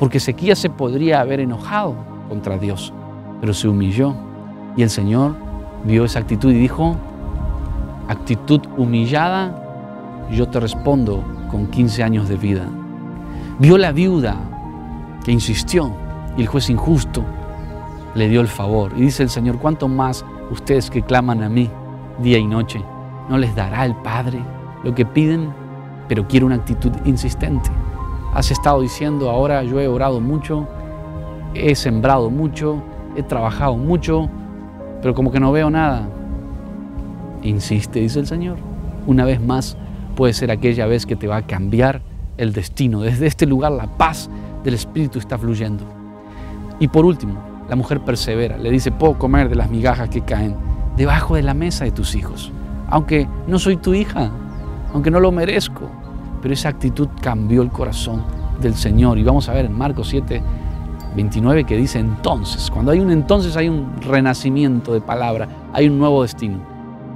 Porque 0.00 0.18
Ezequías 0.18 0.58
se 0.58 0.68
podría 0.68 1.20
haber 1.20 1.38
enojado 1.38 1.94
contra 2.28 2.58
Dios, 2.58 2.92
pero 3.40 3.54
se 3.54 3.68
humilló. 3.68 4.12
Y 4.76 4.82
el 4.82 4.90
Señor 4.90 5.36
vio 5.84 6.04
esa 6.04 6.18
actitud 6.18 6.50
y 6.50 6.58
dijo, 6.58 6.96
actitud 8.08 8.62
humillada, 8.76 10.26
yo 10.32 10.48
te 10.48 10.58
respondo 10.58 11.22
con 11.52 11.68
15 11.68 12.02
años 12.02 12.28
de 12.28 12.34
vida. 12.34 12.66
Vio 13.60 13.78
la 13.78 13.92
viuda 13.92 14.34
que 15.24 15.30
insistió 15.30 15.99
el 16.40 16.46
juez 16.46 16.70
injusto 16.70 17.24
le 18.14 18.28
dio 18.28 18.40
el 18.40 18.48
favor. 18.48 18.92
Y 18.96 19.02
dice 19.02 19.22
el 19.22 19.30
Señor, 19.30 19.58
¿cuánto 19.58 19.88
más 19.88 20.24
ustedes 20.50 20.90
que 20.90 21.02
claman 21.02 21.42
a 21.42 21.48
mí 21.48 21.70
día 22.22 22.38
y 22.38 22.46
noche, 22.46 22.82
no 23.28 23.38
les 23.38 23.54
dará 23.54 23.84
el 23.84 23.94
Padre 23.96 24.40
lo 24.82 24.94
que 24.94 25.06
piden? 25.06 25.52
Pero 26.08 26.26
quiero 26.26 26.46
una 26.46 26.56
actitud 26.56 26.92
insistente. 27.04 27.70
Has 28.34 28.50
estado 28.50 28.80
diciendo, 28.80 29.30
ahora 29.30 29.62
yo 29.62 29.80
he 29.80 29.88
orado 29.88 30.20
mucho, 30.20 30.66
he 31.54 31.74
sembrado 31.74 32.30
mucho, 32.30 32.82
he 33.16 33.22
trabajado 33.22 33.76
mucho, 33.76 34.28
pero 35.02 35.14
como 35.14 35.30
que 35.30 35.40
no 35.40 35.52
veo 35.52 35.70
nada. 35.70 36.08
Insiste, 37.42 38.00
dice 38.00 38.20
el 38.20 38.26
Señor. 38.26 38.56
Una 39.06 39.24
vez 39.24 39.40
más 39.40 39.76
puede 40.16 40.32
ser 40.32 40.50
aquella 40.50 40.86
vez 40.86 41.06
que 41.06 41.16
te 41.16 41.26
va 41.26 41.36
a 41.36 41.46
cambiar 41.46 42.02
el 42.36 42.52
destino. 42.52 43.00
Desde 43.00 43.26
este 43.26 43.46
lugar 43.46 43.72
la 43.72 43.86
paz 43.86 44.28
del 44.64 44.74
Espíritu 44.74 45.18
está 45.18 45.38
fluyendo. 45.38 45.99
Y 46.80 46.88
por 46.88 47.04
último, 47.04 47.34
la 47.68 47.76
mujer 47.76 48.00
persevera, 48.00 48.56
le 48.56 48.70
dice, 48.70 48.90
puedo 48.90 49.16
comer 49.16 49.48
de 49.48 49.54
las 49.54 49.70
migajas 49.70 50.08
que 50.08 50.22
caen 50.22 50.56
debajo 50.96 51.36
de 51.36 51.42
la 51.42 51.54
mesa 51.54 51.84
de 51.84 51.92
tus 51.92 52.16
hijos, 52.16 52.50
aunque 52.88 53.28
no 53.46 53.58
soy 53.58 53.76
tu 53.76 53.94
hija, 53.94 54.30
aunque 54.92 55.10
no 55.10 55.20
lo 55.20 55.30
merezco. 55.30 55.88
Pero 56.42 56.54
esa 56.54 56.70
actitud 56.70 57.08
cambió 57.20 57.60
el 57.60 57.68
corazón 57.68 58.24
del 58.60 58.74
Señor. 58.74 59.18
Y 59.18 59.22
vamos 59.22 59.48
a 59.48 59.52
ver 59.52 59.66
en 59.66 59.76
Marcos 59.76 60.08
7, 60.08 60.42
29 61.14 61.64
que 61.64 61.76
dice 61.76 61.98
entonces, 61.98 62.70
cuando 62.70 62.92
hay 62.92 63.00
un 63.00 63.10
entonces 63.10 63.56
hay 63.56 63.68
un 63.68 64.00
renacimiento 64.00 64.94
de 64.94 65.02
palabra, 65.02 65.48
hay 65.74 65.86
un 65.88 65.98
nuevo 65.98 66.22
destino. 66.22 66.58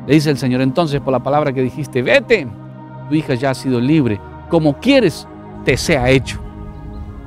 Le 0.06 0.14
dice 0.14 0.30
el 0.30 0.36
Señor 0.36 0.60
entonces 0.60 1.00
por 1.00 1.12
la 1.12 1.22
palabra 1.22 1.54
que 1.54 1.62
dijiste, 1.62 2.02
vete, 2.02 2.46
tu 3.08 3.14
hija 3.14 3.34
ya 3.34 3.50
ha 3.50 3.54
sido 3.54 3.80
libre, 3.80 4.20
como 4.50 4.74
quieres 4.74 5.26
te 5.64 5.78
sea 5.78 6.10
hecho. 6.10 6.38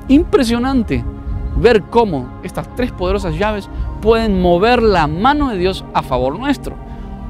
Impresionante 0.06 1.04
ver 1.60 1.84
cómo 1.84 2.28
estas 2.42 2.74
tres 2.74 2.92
poderosas 2.92 3.36
llaves 3.36 3.68
pueden 4.00 4.40
mover 4.40 4.82
la 4.82 5.06
mano 5.06 5.50
de 5.50 5.58
Dios 5.58 5.84
a 5.94 6.02
favor 6.02 6.38
nuestro, 6.38 6.76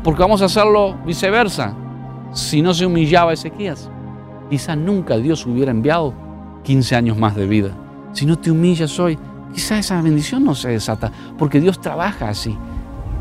porque 0.04 0.23
vamos 0.23 0.42
a 0.42 0.47
hacerlo 0.47 0.97
viceversa. 1.04 1.75
Si 2.32 2.61
no 2.62 2.75
se 2.75 2.87
humillaba 2.87 3.32
Ezequías, 3.32 3.90
quizá 4.50 4.76
nunca 4.76 5.16
Dios 5.16 5.47
hubiera 5.47 5.70
enviado 5.70 6.12
15 6.64 6.97
años 6.97 7.16
más 7.16 7.35
de 7.35 7.47
vida. 7.47 7.70
Si 8.12 8.26
no 8.26 8.38
te 8.38 8.50
humillas 8.50 8.99
hoy, 8.99 9.18
quizá 9.54 9.78
esa 9.78 10.00
bendición 10.02 10.44
no 10.44 10.54
se 10.54 10.70
desata, 10.70 11.11
porque 11.38 11.61
Dios 11.61 11.80
trabaja 11.80 12.28
así. 12.28 12.56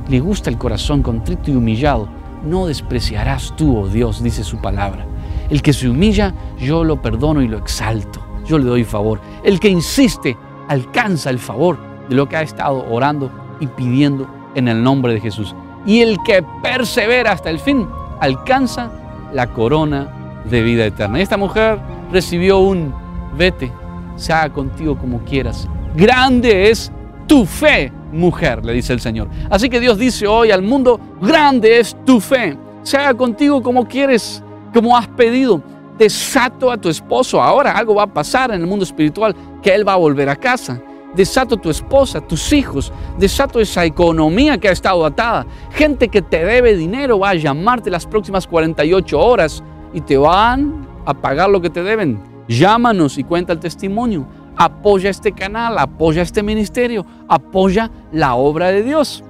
Le 0.09 0.19
gusta 0.19 0.49
el 0.49 0.57
corazón 0.57 1.01
contrito 1.01 1.51
y 1.51 1.55
humillado. 1.55 2.07
No 2.45 2.67
despreciarás 2.67 3.55
tú, 3.55 3.77
oh 3.77 3.87
Dios, 3.87 4.23
dice 4.23 4.43
su 4.43 4.57
palabra. 4.59 5.05
El 5.49 5.61
que 5.61 5.73
se 5.73 5.89
humilla, 5.89 6.33
yo 6.59 6.83
lo 6.83 7.01
perdono 7.01 7.41
y 7.41 7.47
lo 7.47 7.57
exalto. 7.57 8.21
Yo 8.45 8.57
le 8.57 8.65
doy 8.65 8.83
favor. 8.83 9.19
El 9.43 9.59
que 9.59 9.69
insiste, 9.69 10.37
alcanza 10.67 11.29
el 11.29 11.39
favor 11.39 11.77
de 12.09 12.15
lo 12.15 12.27
que 12.27 12.37
ha 12.37 12.41
estado 12.41 12.85
orando 12.89 13.31
y 13.59 13.67
pidiendo 13.67 14.27
en 14.55 14.67
el 14.67 14.83
nombre 14.83 15.13
de 15.13 15.19
Jesús. 15.19 15.55
Y 15.85 16.01
el 16.01 16.17
que 16.25 16.43
persevera 16.61 17.31
hasta 17.31 17.49
el 17.49 17.59
fin, 17.59 17.87
alcanza 18.19 18.91
la 19.33 19.47
corona 19.47 20.41
de 20.45 20.61
vida 20.61 20.85
eterna. 20.85 21.19
Esta 21.19 21.37
mujer 21.37 21.79
recibió 22.11 22.59
un 22.59 22.93
vete, 23.37 23.71
se 24.15 24.33
haga 24.33 24.53
contigo 24.53 24.97
como 24.97 25.19
quieras. 25.19 25.67
Grande 25.95 26.69
es 26.69 26.91
tu 27.27 27.45
fe, 27.45 27.91
mujer, 28.11 28.63
le 28.65 28.73
dice 28.73 28.93
el 28.93 28.99
Señor. 28.99 29.27
Así 29.49 29.69
que 29.69 29.79
Dios 29.79 29.97
dice 29.97 30.27
hoy 30.27 30.51
al 30.51 30.61
mundo, 30.61 30.99
grande 31.21 31.79
es 31.79 31.95
tu 32.05 32.19
fe. 32.19 32.57
Se 32.83 32.97
haga 32.97 33.13
contigo 33.13 33.61
como 33.61 33.87
quieres, 33.87 34.43
como 34.73 34.97
has 34.97 35.07
pedido. 35.07 35.61
Desato 35.97 36.71
a 36.71 36.77
tu 36.77 36.89
esposo. 36.89 37.41
Ahora 37.41 37.71
algo 37.71 37.95
va 37.95 38.03
a 38.03 38.13
pasar 38.13 38.51
en 38.51 38.61
el 38.61 38.67
mundo 38.67 38.83
espiritual, 38.83 39.35
que 39.61 39.73
él 39.73 39.87
va 39.87 39.93
a 39.93 39.97
volver 39.97 40.29
a 40.29 40.35
casa. 40.35 40.81
Desato 41.15 41.55
a 41.55 41.61
tu 41.61 41.69
esposa, 41.69 42.21
tus 42.21 42.53
hijos. 42.53 42.91
Desato 43.17 43.59
esa 43.59 43.85
economía 43.85 44.57
que 44.57 44.69
ha 44.69 44.71
estado 44.71 45.05
atada. 45.05 45.45
Gente 45.71 46.09
que 46.09 46.21
te 46.21 46.45
debe 46.45 46.75
dinero 46.75 47.19
va 47.19 47.29
a 47.29 47.35
llamarte 47.35 47.89
las 47.89 48.05
próximas 48.05 48.45
48 48.45 49.19
horas 49.19 49.63
y 49.93 50.01
te 50.01 50.17
van 50.17 50.87
a 51.05 51.13
pagar 51.13 51.49
lo 51.49 51.61
que 51.61 51.69
te 51.69 51.81
deben. 51.81 52.21
Llámanos 52.47 53.17
y 53.17 53.23
cuenta 53.23 53.53
el 53.53 53.59
testimonio. 53.59 54.27
Apoya 54.55 55.09
este 55.09 55.31
canal, 55.31 55.77
apoya 55.77 56.21
este 56.21 56.43
ministerio, 56.43 57.05
apoya 57.27 57.89
la 58.11 58.35
obra 58.35 58.67
de 58.67 58.83
Dios. 58.83 59.23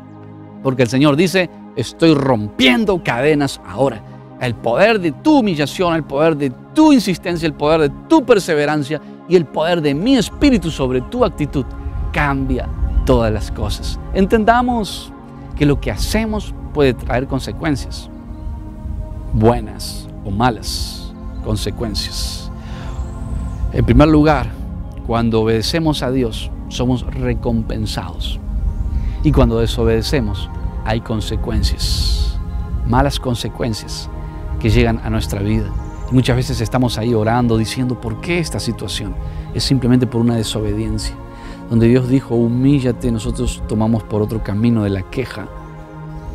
Porque 0.64 0.84
el 0.84 0.90
Señor 0.90 1.16
dice, 1.16 1.50
estoy 1.76 2.14
rompiendo 2.14 3.02
cadenas 3.04 3.62
ahora. 3.66 4.02
El 4.40 4.54
poder 4.56 5.00
de 5.00 5.12
tu 5.12 5.40
humillación, 5.40 5.96
el 5.96 6.04
poder 6.04 6.38
de 6.38 6.52
tu 6.74 6.94
insistencia, 6.94 7.48
el 7.48 7.54
poder 7.54 7.82
de 7.82 7.90
tu 8.08 8.24
perseverancia 8.24 9.02
y 9.28 9.36
el 9.36 9.46
poder 9.46 9.82
de 9.82 9.96
mi 9.96 10.16
espíritu 10.16 10.70
sobre 10.70 11.02
tu 11.02 11.26
actitud 11.26 11.66
cambia 12.12 12.68
todas 13.06 13.34
las 13.34 13.52
cosas. 13.52 14.00
Entendamos 14.14 15.12
que 15.56 15.66
lo 15.66 15.80
que 15.80 15.90
hacemos 15.90 16.54
puede 16.74 16.94
traer 16.94 17.26
consecuencias, 17.26 18.10
buenas 19.34 20.08
o 20.24 20.30
malas 20.30 21.12
consecuencias. 21.44 22.52
En 23.74 23.84
primer 23.86 24.08
lugar, 24.08 24.48
cuando 25.08 25.42
obedecemos 25.42 26.04
a 26.04 26.12
Dios, 26.12 26.52
somos 26.70 27.04
recompensados. 27.06 28.40
Y 29.24 29.32
cuando 29.32 29.60
desobedecemos, 29.60 30.50
hay 30.86 31.02
consecuencias, 31.02 32.38
malas 32.86 33.20
consecuencias 33.20 34.10
que 34.60 34.70
llegan 34.70 35.00
a 35.04 35.10
nuestra 35.10 35.42
vida. 35.42 35.72
Y 36.10 36.14
muchas 36.14 36.36
veces 36.36 36.62
estamos 36.62 36.98
ahí 36.98 37.14
orando, 37.14 37.58
diciendo, 37.58 38.00
¿por 38.00 38.22
qué 38.22 38.40
esta 38.40 38.60
situación? 38.60 39.14
Es 39.54 39.64
simplemente 39.64 40.08
por 40.08 40.22
una 40.22 40.36
desobediencia. 40.36 41.16
Donde 41.70 41.88
Dios 41.88 42.08
dijo, 42.08 42.36
humíllate, 42.36 43.12
nosotros 43.12 43.62
tomamos 43.68 44.04
por 44.04 44.22
otro 44.22 44.42
camino 44.42 44.84
de 44.84 44.90
la 44.90 45.04
queja, 45.04 45.48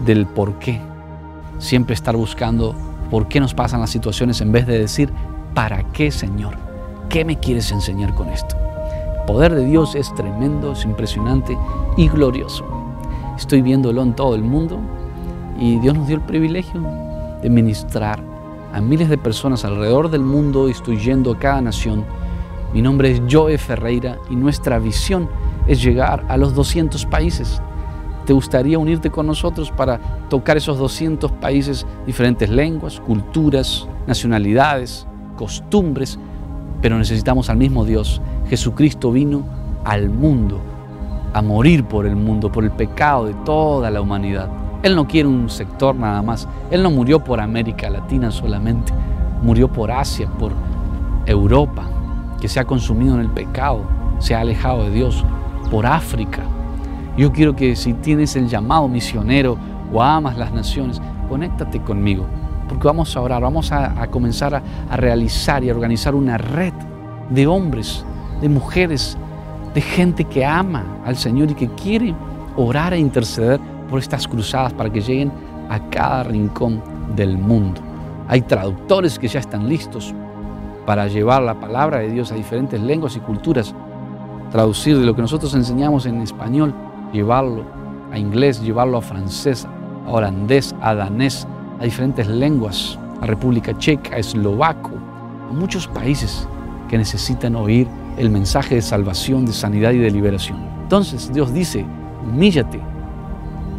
del 0.05 0.27
por 0.27 0.59
qué. 0.59 0.81
Siempre 1.59 1.95
estar 1.95 2.17
buscando 2.17 2.75
por 3.11 3.29
qué 3.29 3.41
nos 3.41 3.55
pasan 3.55 3.81
las 3.81 3.91
situaciones 3.91 4.41
en 4.41 4.53
vez 4.53 4.67
de 4.67 4.79
decir, 4.79 5.11
¿para 5.55 5.85
qué, 5.93 6.11
Señor? 6.11 6.59
¿Qué 7.09 7.25
me 7.25 7.39
quieres 7.39 7.71
enseñar 7.73 8.15
con 8.15 8.29
esto? 8.29 8.57
El 9.21 9.27
poder 9.27 9.55
de 9.55 9.65
Dios 9.65 9.95
es 9.95 10.15
tremendo, 10.15 10.73
es 10.73 10.85
impresionante 10.85 11.57
y 11.97 12.09
glorioso. 12.09 12.65
Estoy 13.39 13.63
viéndolo 13.63 14.03
en 14.03 14.15
todo 14.15 14.35
el 14.35 14.43
mundo 14.43 14.79
y 15.59 15.79
Dios 15.79 15.95
nos 15.95 16.07
dio 16.07 16.17
el 16.17 16.23
privilegio 16.23 16.83
de 17.43 17.51
ministrar 17.51 18.23
a 18.73 18.81
miles 18.81 19.09
de 19.09 19.19
personas 19.19 19.65
alrededor 19.65 20.11
del 20.11 20.23
mundo 20.23 20.69
y 20.69 20.73
estoy 20.73 20.99
yendo 20.99 21.33
a 21.33 21.39
cada 21.39 21.61
nación. 21.61 22.05
Mi 22.73 22.81
nombre 22.81 23.11
es 23.11 23.23
Joe 23.31 23.59
Ferreira 23.59 24.19
y 24.31 24.37
nuestra 24.37 24.79
visión 24.79 25.29
es 25.67 25.83
llegar 25.83 26.25
a 26.29 26.37
los 26.37 26.55
200 26.55 27.05
países. 27.07 27.61
¿Te 28.25 28.33
gustaría 28.33 28.79
unirte 28.79 29.11
con 29.11 29.27
nosotros 29.27 29.71
para 29.71 29.99
tocar 30.29 30.57
esos 30.57 30.79
200 30.79 31.33
países, 31.33 31.85
diferentes 32.07 32.49
lenguas, 32.49 33.01
culturas, 33.01 33.87
nacionalidades, 34.07 35.07
costumbres? 35.37 36.19
pero 36.83 36.99
necesitamos 36.99 37.49
al 37.49 37.57
mismo 37.57 37.85
Dios. 37.85 38.21
Jesucristo 38.49 39.13
vino 39.13 39.45
al 39.85 40.11
mundo 40.11 40.61
a 41.33 41.41
morir 41.41 41.85
por 41.85 42.05
el 42.05 42.17
mundo, 42.17 42.53
por 42.53 42.65
el 42.65 42.73
pecado 42.73 43.27
de 43.27 43.35
toda 43.45 43.91
la 43.91 44.03
humanidad. 44.03 44.51
Él 44.83 44.97
no 44.97 45.07
quiere 45.07 45.29
un 45.29 45.49
sector 45.49 45.95
nada 45.95 46.23
más. 46.23 46.49
Él 46.71 46.83
no 46.83 46.91
murió 46.91 47.23
por 47.23 47.41
América 47.41 47.89
Latina 47.89 48.31
solamente. 48.31 48.93
Murió 49.43 49.69
por 49.69 49.91
Asia, 49.91 50.29
por 50.39 50.53
Europa, 51.27 51.85
que 52.41 52.49
se 52.49 52.59
ha 52.59 52.65
consumido 52.65 53.15
en 53.15 53.21
el 53.21 53.29
pecado, 53.29 53.85
se 54.19 54.35
ha 54.35 54.41
alejado 54.41 54.85
de 54.85 54.91
Dios, 54.91 55.25
por 55.71 55.87
África. 55.87 56.43
Yo 57.17 57.33
quiero 57.33 57.55
que 57.55 57.77
si 57.77 57.95
tienes 57.95 58.35
el 58.37 58.49
llamado 58.49 58.89
misionero 58.89 59.57
o 59.93 60.03
amas 60.03 60.37
las 60.37 60.53
naciones, 60.53 61.01
conéctate 61.29 61.81
conmigo, 61.81 62.25
porque 62.69 62.87
vamos 62.87 63.17
a 63.17 63.21
orar, 63.21 63.43
vamos 63.43 63.71
a, 63.71 64.07
comenzar 64.09 64.55
a, 64.55 64.63
a 64.91 64.97
realizar 64.97 65.63
y 65.63 65.71
a 65.71 65.75
organizar 65.75 66.15
una 66.15 66.39
red 66.39 66.73
de 67.31 67.47
hombres, 67.47 68.05
de 68.41 68.49
mujeres, 68.49 69.17
de 69.75 69.81
gente 69.81 70.25
que 70.25 70.45
ama 70.45 70.85
al 71.05 71.17
Señor 71.17 71.51
y 71.51 71.55
que 71.55 71.69
quiere 71.69 72.15
orar 72.57 72.93
e 72.93 72.99
interceder 72.99 73.61
por 73.93 74.01
estas 74.01 74.27
cruzadas 74.27 74.73
para 74.73 74.91
que 74.91 75.03
lleguen 75.03 75.31
a 75.69 75.79
cada 75.91 76.23
rincón 76.23 76.83
del 77.15 77.37
mundo. 77.37 77.79
Hay 78.27 78.41
traductores 78.41 79.19
que 79.19 79.29
ya 79.29 79.39
están 79.39 79.69
listos 79.69 80.15
para 80.87 81.09
llevar 81.09 81.43
la 81.43 81.61
palabra 81.61 81.99
de 81.99 82.09
Dios 82.09 82.33
a 82.33 82.37
diferentes 82.37 82.81
lenguas 82.81 83.17
y 83.17 83.21
culturas, 83.21 83.75
traducir 84.51 84.99
de 84.99 85.05
lo 85.05 85.15
que 85.15 85.21
nosotros 85.21 85.55
enseñamos 85.55 86.07
en 86.07 86.23
español, 86.23 86.73
llevarlo 87.13 87.65
a 88.11 88.19
inglés, 88.19 88.63
llevarlo 88.63 88.97
a 88.97 89.03
francés, 89.03 89.69
a 90.07 90.11
holandés, 90.11 90.75
a 90.81 90.95
danés, 90.95 91.47
a 91.79 91.85
diferentes 91.85 92.27
lenguas, 92.27 92.99
a 93.21 93.27
República 93.27 93.77
Checa, 93.77 94.17
a 94.17 94.21
eslovaco, 94.21 94.93
a 95.51 95.53
muchos 95.53 95.87
países 95.87 96.49
que 96.89 96.97
necesitan 96.97 97.57
oír 97.57 97.87
el 98.17 98.31
mensaje 98.31 98.77
de 98.77 98.83
salvación, 98.83 99.45
de 99.45 99.53
sanidad 99.53 99.93
y 99.93 99.99
de 99.99 100.11
liberación. 100.11 100.59
Entonces 100.83 101.31
Dios 101.31 101.53
dice, 101.53 101.85
humíllate, 102.23 102.81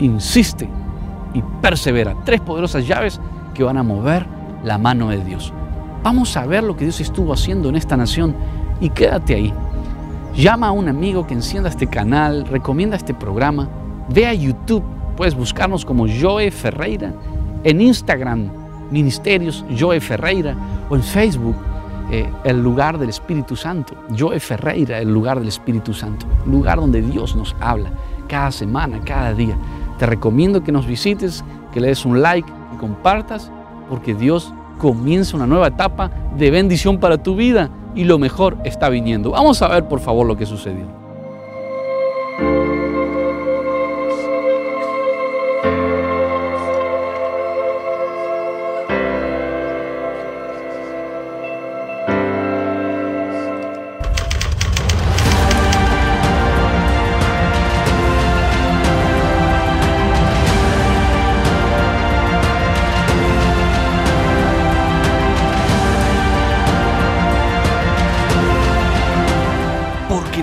insiste 0.06 0.70
y 1.34 1.42
persevera. 1.62 2.16
Tres 2.24 2.42
poderosas 2.42 2.88
llaves 2.88 3.20
que 3.54 3.64
van 3.64 3.78
a 3.78 3.84
mover 3.84 4.26
la 4.64 4.78
mano 4.78 5.10
de 5.10 5.24
Dios. 5.24 5.54
Vamos 6.04 6.36
a 6.36 6.46
ver 6.46 6.64
lo 6.64 6.76
que 6.76 6.86
Dios 6.86 7.00
estuvo 7.00 7.34
haciendo 7.34 7.70
en 7.70 7.76
esta 7.76 7.96
nación 7.96 8.36
y 8.82 8.90
quédate 8.90 9.36
ahí. 9.36 9.54
Llama 10.36 10.68
a 10.68 10.72
un 10.72 10.90
amigo 10.90 11.28
que 11.28 11.34
encienda 11.34 11.70
este 11.70 11.88
canal, 11.88 12.46
recomienda 12.46 12.96
este 12.96 13.14
programa, 13.14 13.70
ve 14.10 14.26
a 14.26 14.34
YouTube, 14.34 14.84
puedes 15.16 15.36
buscarnos 15.36 15.86
como 15.86 16.08
Joe 16.08 16.50
Ferreira, 16.52 17.14
en 17.64 17.82
Instagram, 17.82 18.50
Ministerios 18.92 19.64
Joe 19.80 20.00
Ferreira, 20.02 20.56
o 20.90 20.96
en 20.96 21.04
Facebook, 21.04 21.56
eh, 22.12 22.30
el 22.44 22.62
lugar 22.62 22.98
del 22.98 23.10
Espíritu 23.10 23.56
Santo. 23.56 23.96
Joe 24.18 24.40
Ferreira, 24.40 25.00
el 25.00 25.14
lugar 25.14 25.40
del 25.40 25.48
Espíritu 25.48 25.94
Santo, 25.94 26.26
lugar 26.46 26.80
donde 26.80 27.02
Dios 27.02 27.36
nos 27.36 27.56
habla 27.60 27.92
cada 28.28 28.52
semana, 28.52 29.00
cada 29.06 29.34
día. 29.34 29.56
Te 29.98 30.06
recomiendo 30.06 30.64
que 30.64 30.72
nos 30.72 30.86
visites, 30.86 31.44
que 31.72 31.80
le 31.80 31.88
des 31.88 32.06
un 32.06 32.22
like, 32.22 32.52
y 32.74 32.78
compartas, 32.78 33.52
porque 33.90 34.14
Dios 34.14 34.54
comienza 34.78 35.36
una 35.36 35.48
nueva 35.48 35.68
etapa 35.68 36.12
de 36.38 36.52
bendición 36.52 36.98
para 36.98 37.18
tu 37.18 37.36
vida 37.36 37.70
y 37.96 38.06
lo 38.06 38.18
mejor 38.18 38.58
está 38.64 38.90
viniendo. 38.90 39.32
Vamos 39.32 39.62
a 39.62 39.68
ver 39.68 39.88
por 39.88 40.00
favor 40.00 40.26
lo 40.26 40.36
que 40.36 40.46
sucedió. 40.46 41.03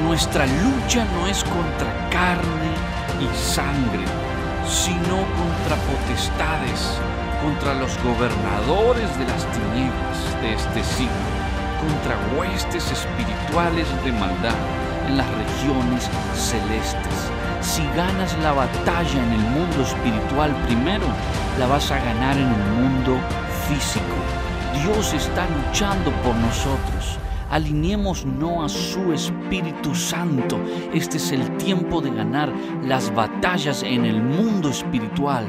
Nuestra 0.05 0.47
lucha 0.47 1.05
no 1.17 1.27
es 1.27 1.45
contra 1.45 2.09
carne 2.11 2.73
y 3.21 3.37
sangre, 3.37 4.05
sino 4.67 5.17
contra 5.37 5.77
potestades, 5.89 6.99
contra 7.43 7.75
los 7.75 7.97
gobernadores 8.03 9.17
de 9.19 9.25
las 9.27 9.45
tinieblas 9.53 10.43
de 10.43 10.55
este 10.55 10.85
siglo, 10.85 11.31
contra 11.81 12.17
huestes 12.37 12.91
espirituales 12.91 13.87
de 14.05 14.13
maldad 14.13 14.55
en 15.07 15.19
las 15.19 15.29
regiones 15.29 16.09
celestes. 16.35 17.31
Si 17.61 17.83
ganas 17.95 18.37
la 18.39 18.53
batalla 18.53 19.23
en 19.23 19.33
el 19.33 19.47
mundo 19.51 19.83
espiritual 19.83 20.55
primero, 20.67 21.07
la 21.59 21.67
vas 21.67 21.91
a 21.91 21.99
ganar 21.99 22.37
en 22.37 22.49
el 22.49 22.71
mundo 22.81 23.19
físico. 23.69 24.17
Dios 24.83 25.13
está 25.13 25.47
luchando 25.47 26.11
por 26.23 26.35
nosotros 26.37 27.19
alineemos 27.51 28.25
no 28.25 28.63
a 28.63 28.69
su 28.69 29.13
Espíritu 29.13 29.95
Santo. 29.95 30.59
Este 30.95 31.19
es 31.19 31.33
el 31.33 31.57
tiempo 31.57 32.01
de 32.01 32.11
ganar 32.11 32.53
las 32.85 33.15
batallas 33.15 33.83
en 33.83 34.05
el 34.05 34.23
mundo 34.23 34.71
espiritual 34.71 35.47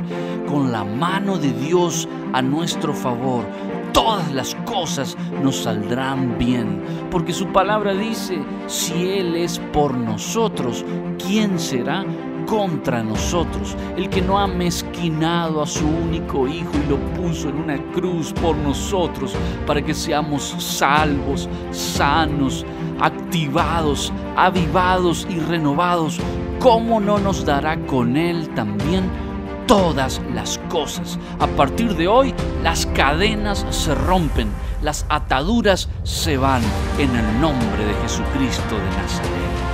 con 0.48 0.72
la 0.72 0.84
mano 0.84 1.38
de 1.38 1.54
Dios 1.54 2.10
a 2.34 2.42
nuestro 2.42 2.94
favor. 2.94 3.46
Todas 3.94 4.32
las 4.34 4.56
cosas 4.66 5.18
nos 5.44 5.58
saldrán 5.58 6.38
bien, 6.38 6.82
porque 7.12 7.34
su 7.34 7.48
palabra 7.48 7.94
dice, 7.94 8.42
si 8.68 8.94
Él 8.94 9.36
es 9.36 9.60
por 9.74 9.94
nosotros, 9.96 10.86
¿quién 11.18 11.60
será 11.60 12.06
contra 12.52 13.02
nosotros, 13.02 13.78
el 13.96 14.10
que 14.10 14.22
no 14.22 14.38
ha 14.38 14.46
mezquinado 14.46 15.62
a 15.62 15.66
su 15.66 15.88
único 15.88 16.50
Hijo 16.50 16.72
y 16.84 16.90
lo 16.90 16.98
puso 17.14 17.48
en 17.48 17.56
una 17.56 17.82
cruz 17.94 18.34
por 18.34 18.58
nosotros, 18.58 19.34
para 19.66 19.82
que 19.82 19.94
seamos 19.94 20.54
salvos, 20.60 21.48
sanos, 21.72 22.66
activados, 23.00 24.12
avivados 24.36 25.26
y 25.30 25.40
renovados, 25.40 26.20
¿cómo 26.60 27.00
no 27.00 27.20
nos 27.20 27.46
dará 27.46 27.80
con 27.86 28.18
Él 28.18 28.50
también? 28.54 29.10
todas 29.66 30.20
las 30.34 30.58
cosas. 30.70 31.18
A 31.40 31.48
partir 31.48 31.96
de 31.96 32.06
hoy 32.06 32.34
las 32.62 32.86
cadenas 32.88 33.66
se 33.70 33.96
rompen, 33.96 34.50
las 34.82 35.06
ataduras 35.08 35.88
se 36.04 36.36
van 36.36 36.62
en 37.00 37.16
el 37.16 37.40
nombre 37.40 37.86
de 37.86 37.94
Jesucristo 38.02 38.76
de 38.76 38.90
Nazaret. 39.02 39.71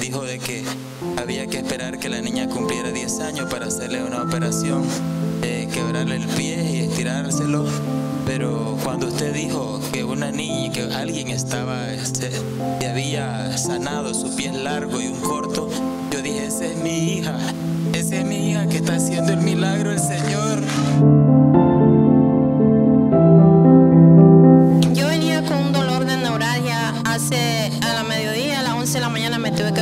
Dijo 0.00 0.22
de 0.22 0.38
que 0.38 0.64
había 1.18 1.46
que 1.46 1.58
esperar 1.58 1.98
que 1.98 2.08
la 2.08 2.22
niña 2.22 2.48
cumpliera 2.48 2.90
10 2.90 3.20
años 3.20 3.50
para 3.50 3.66
hacerle 3.66 4.02
una 4.02 4.22
operación, 4.22 4.82
quebrarle 5.70 6.16
el 6.16 6.26
pie 6.26 6.62
y 6.72 6.78
estirárselo. 6.80 7.66
Pero 8.24 8.78
cuando 8.82 9.08
usted 9.08 9.34
dijo 9.34 9.78
que 9.92 10.04
una 10.04 10.30
niña, 10.30 10.72
que 10.72 10.82
alguien 10.84 11.28
estaba, 11.28 11.92
este, 11.92 12.30
había 12.88 13.58
sanado 13.58 14.14
su 14.14 14.34
pie 14.36 14.52
largo 14.52 15.02
y 15.02 15.08
un 15.08 15.20
corto, 15.20 15.68
yo 16.10 16.22
dije, 16.22 16.46
esa 16.46 16.64
es 16.64 16.76
mi 16.78 17.18
hija, 17.18 17.36
esa 17.92 18.16
es 18.16 18.24
mi 18.24 18.50
hija 18.50 18.66
que 18.68 18.78
está 18.78 18.96
haciendo 18.96 19.34
el 19.34 19.40
milagro 19.42 19.92
el 19.92 20.00
Señor. 20.00 20.62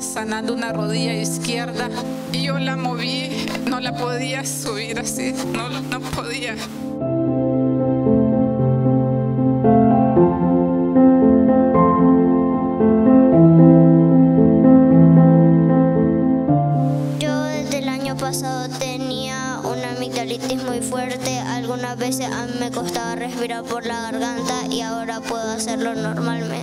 sanando 0.00 0.54
una 0.54 0.72
rodilla 0.72 1.14
izquierda 1.14 1.88
y 2.32 2.44
yo 2.44 2.58
la 2.58 2.76
moví, 2.76 3.30
no 3.68 3.80
la 3.80 3.96
podía 3.96 4.44
subir 4.44 4.98
así, 4.98 5.34
no, 5.52 5.68
no 5.68 6.00
podía. 6.00 6.56
Muy 20.66 20.80
fuerte 20.80 21.38
A 21.38 21.60
mí 22.46 22.52
me 22.58 22.70
costaba 22.70 23.14
respirar 23.16 23.64
por 23.64 23.84
la 23.86 24.10
garganta 24.10 24.66
y 24.70 24.80
ahora 24.80 25.20
puedo 25.20 25.50
hacerlo 25.50 25.94
normalmente. 25.94 26.53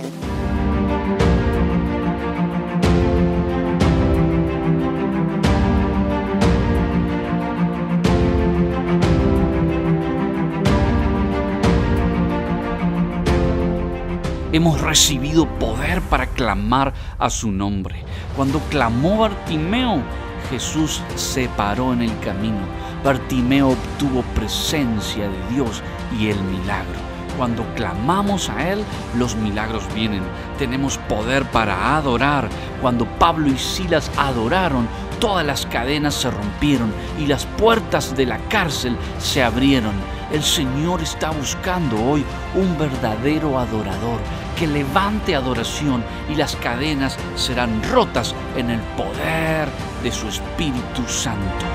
Hemos 14.52 14.80
recibido 14.80 15.46
poder 15.58 16.02
para 16.02 16.26
clamar 16.26 16.92
a 17.18 17.30
su 17.30 17.50
nombre. 17.50 18.04
Cuando 18.36 18.60
clamó 18.70 19.18
Bartimeo, 19.18 20.02
Jesús 20.50 21.02
se 21.16 21.48
paró 21.48 21.92
en 21.92 22.02
el 22.02 22.18
camino. 22.20 22.60
Bartimeo 23.02 23.70
obtuvo 23.70 24.22
presencia 24.34 25.28
de 25.28 25.54
Dios 25.54 25.82
y 26.18 26.28
el 26.28 26.40
milagro. 26.44 27.00
Cuando 27.38 27.64
clamamos 27.74 28.50
a 28.50 28.70
Él, 28.70 28.84
los 29.16 29.34
milagros 29.36 29.82
vienen. 29.94 30.22
Tenemos 30.58 30.98
poder 30.98 31.44
para 31.46 31.96
adorar. 31.96 32.48
Cuando 32.82 33.06
Pablo 33.18 33.48
y 33.48 33.56
Silas 33.56 34.10
adoraron, 34.18 34.86
todas 35.18 35.46
las 35.46 35.64
cadenas 35.64 36.14
se 36.14 36.30
rompieron 36.30 36.92
y 37.18 37.26
las 37.26 37.46
puertas 37.46 38.14
de 38.14 38.26
la 38.26 38.38
cárcel 38.48 38.96
se 39.18 39.42
abrieron. 39.42 39.94
El 40.30 40.42
Señor 40.42 41.00
está 41.00 41.30
buscando 41.30 41.96
hoy 42.04 42.24
un 42.54 42.78
verdadero 42.78 43.58
adorador 43.58 44.20
que 44.58 44.66
levante 44.66 45.34
adoración 45.34 46.04
y 46.28 46.34
las 46.34 46.56
cadenas 46.56 47.16
serán 47.36 47.82
rotas 47.82 48.34
en 48.56 48.70
el 48.70 48.80
poder 48.96 49.68
de 50.02 50.12
su 50.12 50.28
Espíritu 50.28 51.06
Santo. 51.06 51.66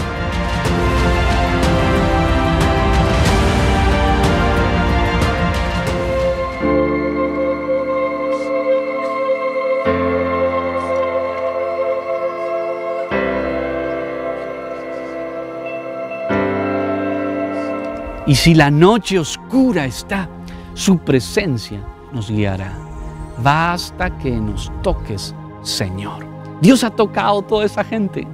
Y 18.25 18.35
si 18.35 18.53
la 18.53 18.69
noche 18.69 19.17
oscura 19.17 19.85
está, 19.85 20.29
su 20.73 20.99
presencia 20.99 21.81
nos 22.11 22.29
guiará. 22.29 22.73
Basta 23.43 24.17
que 24.17 24.31
nos 24.31 24.71
toques, 24.81 25.35
Señor. 25.61 26.25
Dios 26.61 26.83
ha 26.83 26.89
tocado 26.89 27.41
toda 27.41 27.65
esa 27.65 27.83
gente. 27.83 28.27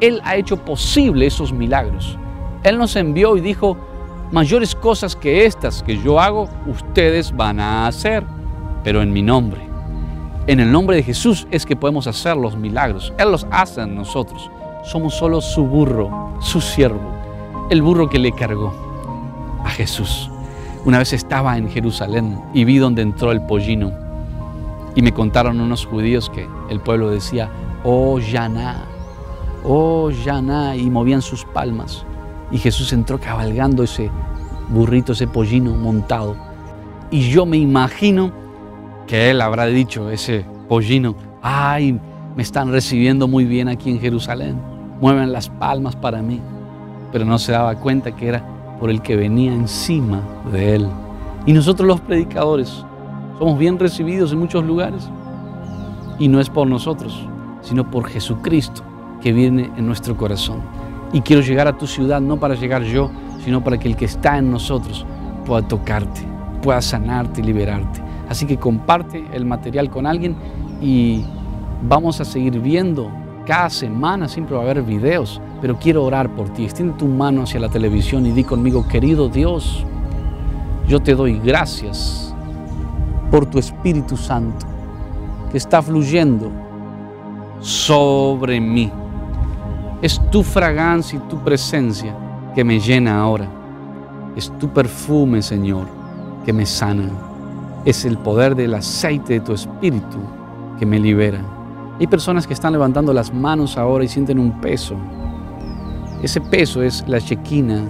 Él 0.00 0.20
ha 0.24 0.36
hecho 0.36 0.56
posible 0.56 1.26
esos 1.26 1.52
milagros. 1.52 2.18
Él 2.62 2.78
nos 2.78 2.96
envió 2.96 3.36
y 3.36 3.40
dijo, 3.40 3.76
mayores 4.32 4.74
cosas 4.74 5.14
que 5.14 5.44
estas 5.44 5.82
que 5.82 5.98
yo 5.98 6.20
hago, 6.20 6.48
ustedes 6.66 7.34
van 7.34 7.60
a 7.60 7.86
hacer, 7.86 8.24
pero 8.82 9.02
en 9.02 9.12
mi 9.12 9.22
nombre. 9.22 9.60
En 10.46 10.58
el 10.58 10.72
nombre 10.72 10.96
de 10.96 11.02
Jesús 11.02 11.46
es 11.50 11.64
que 11.64 11.76
podemos 11.76 12.06
hacer 12.06 12.36
los 12.36 12.56
milagros. 12.56 13.12
Él 13.18 13.30
los 13.30 13.46
hace 13.50 13.82
en 13.82 13.94
nosotros. 13.94 14.50
Somos 14.84 15.14
solo 15.14 15.40
su 15.40 15.64
burro, 15.64 16.34
su 16.40 16.60
siervo, 16.60 17.12
el 17.70 17.82
burro 17.82 18.08
que 18.08 18.18
le 18.18 18.32
cargó 18.32 18.72
a 19.64 19.70
Jesús. 19.70 20.30
Una 20.84 20.98
vez 20.98 21.12
estaba 21.12 21.58
en 21.58 21.68
Jerusalén 21.68 22.40
y 22.54 22.64
vi 22.64 22.78
donde 22.78 23.02
entró 23.02 23.32
el 23.32 23.42
pollino. 23.42 23.92
Y 24.94 25.02
me 25.02 25.12
contaron 25.12 25.60
unos 25.60 25.84
judíos 25.84 26.30
que 26.30 26.48
el 26.70 26.80
pueblo 26.80 27.10
decía, 27.10 27.50
oh 27.84 28.18
Yaná, 28.18 28.84
oh 29.62 30.10
Yaná, 30.10 30.76
y 30.76 30.88
movían 30.88 31.20
sus 31.20 31.44
palmas. 31.44 32.04
Y 32.50 32.58
Jesús 32.58 32.92
entró 32.92 33.20
cabalgando 33.20 33.82
ese 33.82 34.10
burrito, 34.70 35.12
ese 35.12 35.26
pollino 35.26 35.74
montado. 35.74 36.34
Y 37.10 37.28
yo 37.28 37.44
me 37.44 37.58
imagino 37.58 38.32
que 39.06 39.30
él 39.30 39.42
habrá 39.42 39.66
dicho, 39.66 40.10
ese 40.10 40.46
pollino, 40.66 41.14
ay, 41.42 42.00
me 42.36 42.42
están 42.42 42.72
recibiendo 42.72 43.28
muy 43.28 43.44
bien 43.44 43.68
aquí 43.68 43.90
en 43.90 44.00
Jerusalén, 44.00 44.56
mueven 45.00 45.30
las 45.30 45.50
palmas 45.50 45.94
para 45.94 46.22
mí. 46.22 46.40
Pero 47.12 47.26
no 47.26 47.38
se 47.38 47.52
daba 47.52 47.74
cuenta 47.74 48.16
que 48.16 48.28
era 48.28 48.42
por 48.80 48.90
el 48.90 49.02
que 49.02 49.14
venía 49.14 49.52
encima 49.52 50.22
de 50.50 50.76
él. 50.76 50.88
Y 51.46 51.52
nosotros 51.52 51.86
los 51.86 52.00
predicadores 52.00 52.84
somos 53.38 53.58
bien 53.58 53.78
recibidos 53.78 54.32
en 54.32 54.38
muchos 54.38 54.64
lugares. 54.64 55.08
Y 56.18 56.28
no 56.28 56.40
es 56.40 56.48
por 56.48 56.66
nosotros, 56.66 57.26
sino 57.60 57.90
por 57.90 58.08
Jesucristo 58.08 58.82
que 59.20 59.32
viene 59.32 59.70
en 59.76 59.86
nuestro 59.86 60.16
corazón. 60.16 60.60
Y 61.12 61.20
quiero 61.20 61.42
llegar 61.42 61.68
a 61.68 61.76
tu 61.76 61.86
ciudad 61.86 62.20
no 62.20 62.38
para 62.38 62.54
llegar 62.54 62.82
yo, 62.82 63.10
sino 63.44 63.62
para 63.62 63.78
que 63.78 63.88
el 63.88 63.96
que 63.96 64.06
está 64.06 64.38
en 64.38 64.50
nosotros 64.50 65.04
pueda 65.44 65.66
tocarte, 65.66 66.22
pueda 66.62 66.80
sanarte 66.80 67.40
y 67.40 67.44
liberarte. 67.44 68.00
Así 68.28 68.46
que 68.46 68.56
comparte 68.56 69.24
el 69.32 69.44
material 69.44 69.90
con 69.90 70.06
alguien 70.06 70.36
y 70.80 71.24
vamos 71.82 72.20
a 72.20 72.24
seguir 72.24 72.60
viendo 72.60 73.10
cada 73.46 73.68
semana, 73.68 74.28
siempre 74.28 74.54
va 74.54 74.62
a 74.62 74.64
haber 74.64 74.82
videos 74.82 75.40
pero 75.60 75.78
quiero 75.78 76.04
orar 76.04 76.30
por 76.34 76.48
ti. 76.50 76.64
Extiende 76.64 76.94
tu 76.98 77.06
mano 77.06 77.42
hacia 77.42 77.60
la 77.60 77.68
televisión 77.68 78.26
y 78.26 78.32
di 78.32 78.44
conmigo, 78.44 78.86
querido 78.88 79.28
Dios, 79.28 79.84
yo 80.88 81.00
te 81.00 81.14
doy 81.14 81.38
gracias 81.38 82.34
por 83.30 83.46
tu 83.46 83.58
Espíritu 83.58 84.16
Santo 84.16 84.66
que 85.50 85.58
está 85.58 85.82
fluyendo 85.82 86.50
sobre 87.60 88.60
mí. 88.60 88.90
Es 90.02 90.20
tu 90.30 90.42
fragancia 90.42 91.18
y 91.18 91.28
tu 91.28 91.38
presencia 91.38 92.14
que 92.54 92.64
me 92.64 92.80
llena 92.80 93.20
ahora. 93.20 93.46
Es 94.34 94.50
tu 94.58 94.68
perfume, 94.68 95.42
Señor, 95.42 95.86
que 96.44 96.52
me 96.52 96.64
sana. 96.64 97.10
Es 97.84 98.04
el 98.04 98.16
poder 98.16 98.54
del 98.54 98.74
aceite 98.74 99.34
de 99.34 99.40
tu 99.40 99.52
Espíritu 99.52 100.18
que 100.78 100.86
me 100.86 100.98
libera. 100.98 101.40
Hay 101.98 102.06
personas 102.06 102.46
que 102.46 102.54
están 102.54 102.72
levantando 102.72 103.12
las 103.12 103.32
manos 103.32 103.76
ahora 103.76 104.04
y 104.04 104.08
sienten 104.08 104.38
un 104.38 104.60
peso 104.60 104.96
ese 106.22 106.40
peso 106.40 106.82
es 106.82 107.04
la 107.08 107.20
chequina, 107.20 107.82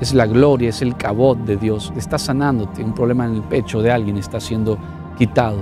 es 0.00 0.14
la 0.14 0.26
gloria, 0.26 0.70
es 0.70 0.82
el 0.82 0.96
cabot 0.96 1.38
de 1.38 1.56
Dios. 1.56 1.92
Está 1.96 2.18
sanándote. 2.18 2.82
Un 2.82 2.94
problema 2.94 3.26
en 3.26 3.36
el 3.36 3.42
pecho 3.42 3.82
de 3.82 3.90
alguien 3.90 4.16
está 4.16 4.40
siendo 4.40 4.78
quitado. 5.18 5.58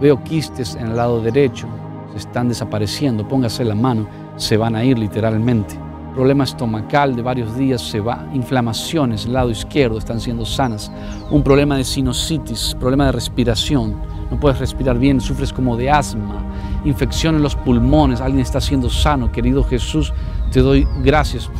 Veo 0.00 0.22
quistes 0.22 0.76
en 0.76 0.88
el 0.88 0.96
lado 0.96 1.20
derecho, 1.20 1.66
se 2.12 2.18
están 2.18 2.48
desapareciendo. 2.48 3.26
Póngase 3.26 3.64
la 3.64 3.74
mano, 3.74 4.06
se 4.36 4.56
van 4.56 4.76
a 4.76 4.84
ir 4.84 4.98
literalmente. 4.98 5.78
Problema 6.14 6.44
estomacal 6.44 7.16
de 7.16 7.22
varios 7.22 7.56
días 7.56 7.80
se 7.82 7.98
va. 7.98 8.26
Inflamaciones 8.34 9.24
el 9.26 9.32
lado 9.32 9.50
izquierdo 9.50 9.98
están 9.98 10.20
siendo 10.20 10.44
sanas. 10.44 10.92
Un 11.30 11.42
problema 11.42 11.76
de 11.76 11.84
sinusitis, 11.84 12.76
problema 12.78 13.06
de 13.06 13.12
respiración. 13.12 13.96
No 14.30 14.38
puedes 14.38 14.58
respirar 14.58 14.98
bien, 14.98 15.20
sufres 15.20 15.52
como 15.52 15.76
de 15.76 15.90
asma, 15.90 16.44
infección 16.84 17.36
en 17.36 17.42
los 17.42 17.56
pulmones. 17.56 18.20
Alguien 18.20 18.40
está 18.40 18.60
siendo 18.60 18.90
sano, 18.90 19.30
querido 19.32 19.64
Jesús 19.64 20.12
te 20.52 20.60
doy 20.60 20.86
gracias. 21.02 21.50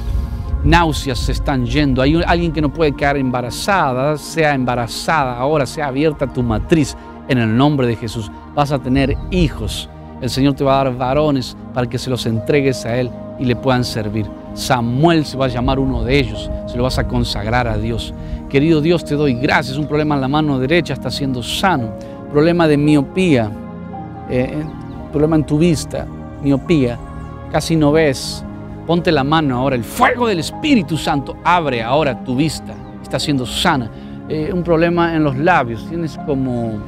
Náuseas 0.63 1.19
se 1.19 1.33
están 1.33 1.67
yendo. 1.67 2.03
Hay 2.03 2.23
alguien 2.25 2.53
que 2.53 2.61
no 2.61 2.73
puede 2.73 2.93
quedar 2.93 3.17
embarazada, 3.17 4.17
sea 4.17 4.55
embarazada 4.55 5.37
ahora, 5.37 5.67
sea 5.67 5.89
abierta 5.89 6.33
tu 6.33 6.43
matriz 6.43 6.97
en 7.29 7.39
el 7.39 7.57
nombre 7.57 7.87
de 7.87 7.97
Jesús. 7.97 8.31
Vas 8.55 8.71
a 8.71 8.79
tener 8.79 9.17
hijos. 9.31 9.89
El 10.21 10.31
Señor 10.31 10.55
te 10.55 10.63
va 10.63 10.81
a 10.81 10.85
dar 10.85 10.97
varones 10.97 11.57
para 11.75 11.89
que 11.89 11.99
se 11.99 12.11
los 12.11 12.27
entregues 12.27 12.85
a 12.85 12.97
Él 12.97 13.11
y 13.41 13.45
le 13.45 13.57
puedan 13.57 13.83
servir. 13.83 14.31
Samuel 14.55 15.25
se 15.25 15.37
va 15.37 15.47
a 15.47 15.49
llamar 15.49 15.81
uno 15.81 16.05
de 16.05 16.17
ellos, 16.17 16.49
se 16.67 16.77
lo 16.77 16.85
vas 16.85 16.99
a 16.99 17.09
consagrar 17.09 17.67
a 17.67 17.77
Dios. 17.77 18.15
Querido 18.49 18.81
Dios, 18.81 19.05
te 19.05 19.17
doy 19.17 19.35
gracias. 19.35 19.79
Un 19.79 19.89
problema 19.89 20.15
en 20.15 20.21
la 20.21 20.29
mano 20.29 20.61
derecha 20.61 20.93
está 20.93 21.11
siendo 21.11 21.43
sano. 21.43 21.95
Problema 22.31 22.69
de 22.69 22.77
miopía, 22.77 23.51
eh, 24.31 24.61
eh, 24.61 24.65
problema 25.13 25.37
en 25.37 25.45
tu 25.45 25.59
vista, 25.59 26.07
miopía, 26.43 26.99
casi 27.53 27.77
no 27.77 27.93
ves, 27.93 28.45
Ponte 28.87 29.13
la 29.13 29.23
mano 29.23 29.57
ahora, 29.57 29.77
el 29.77 29.85
fuego 29.85 30.27
del 30.27 30.41
Espíritu 30.41 30.97
Santo 30.97 31.37
abre 31.45 31.83
ahora 31.83 32.25
tu 32.25 32.35
vista, 32.35 32.75
está 33.01 33.21
siendo 33.21 33.47
sana. 33.47 33.89
Eh, 34.29 34.51
un 34.53 34.65
problema 34.65 35.15
en 35.15 35.23
los 35.23 35.37
labios, 35.37 35.87
tienes 35.89 36.19
como, 36.27 36.81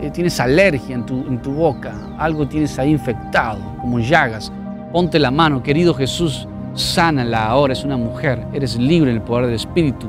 eh, 0.00 0.10
tienes 0.10 0.40
alergia 0.40 0.94
en 0.94 1.04
tu, 1.04 1.18
en 1.28 1.42
tu 1.42 1.52
boca, 1.52 1.94
algo 2.18 2.48
tienes 2.48 2.78
ahí 2.78 2.90
infectado, 2.90 3.60
como 3.82 3.98
llagas. 4.00 4.50
Ponte 4.92 5.18
la 5.18 5.30
mano, 5.30 5.62
querido 5.62 5.92
Jesús, 5.92 6.48
sánala 6.72 7.48
ahora, 7.48 7.74
es 7.74 7.84
una 7.84 7.98
mujer, 7.98 8.46
eres 8.54 8.78
libre 8.78 9.10
en 9.10 9.16
el 9.18 9.22
poder 9.22 9.44
del 9.46 9.56
Espíritu. 9.56 10.06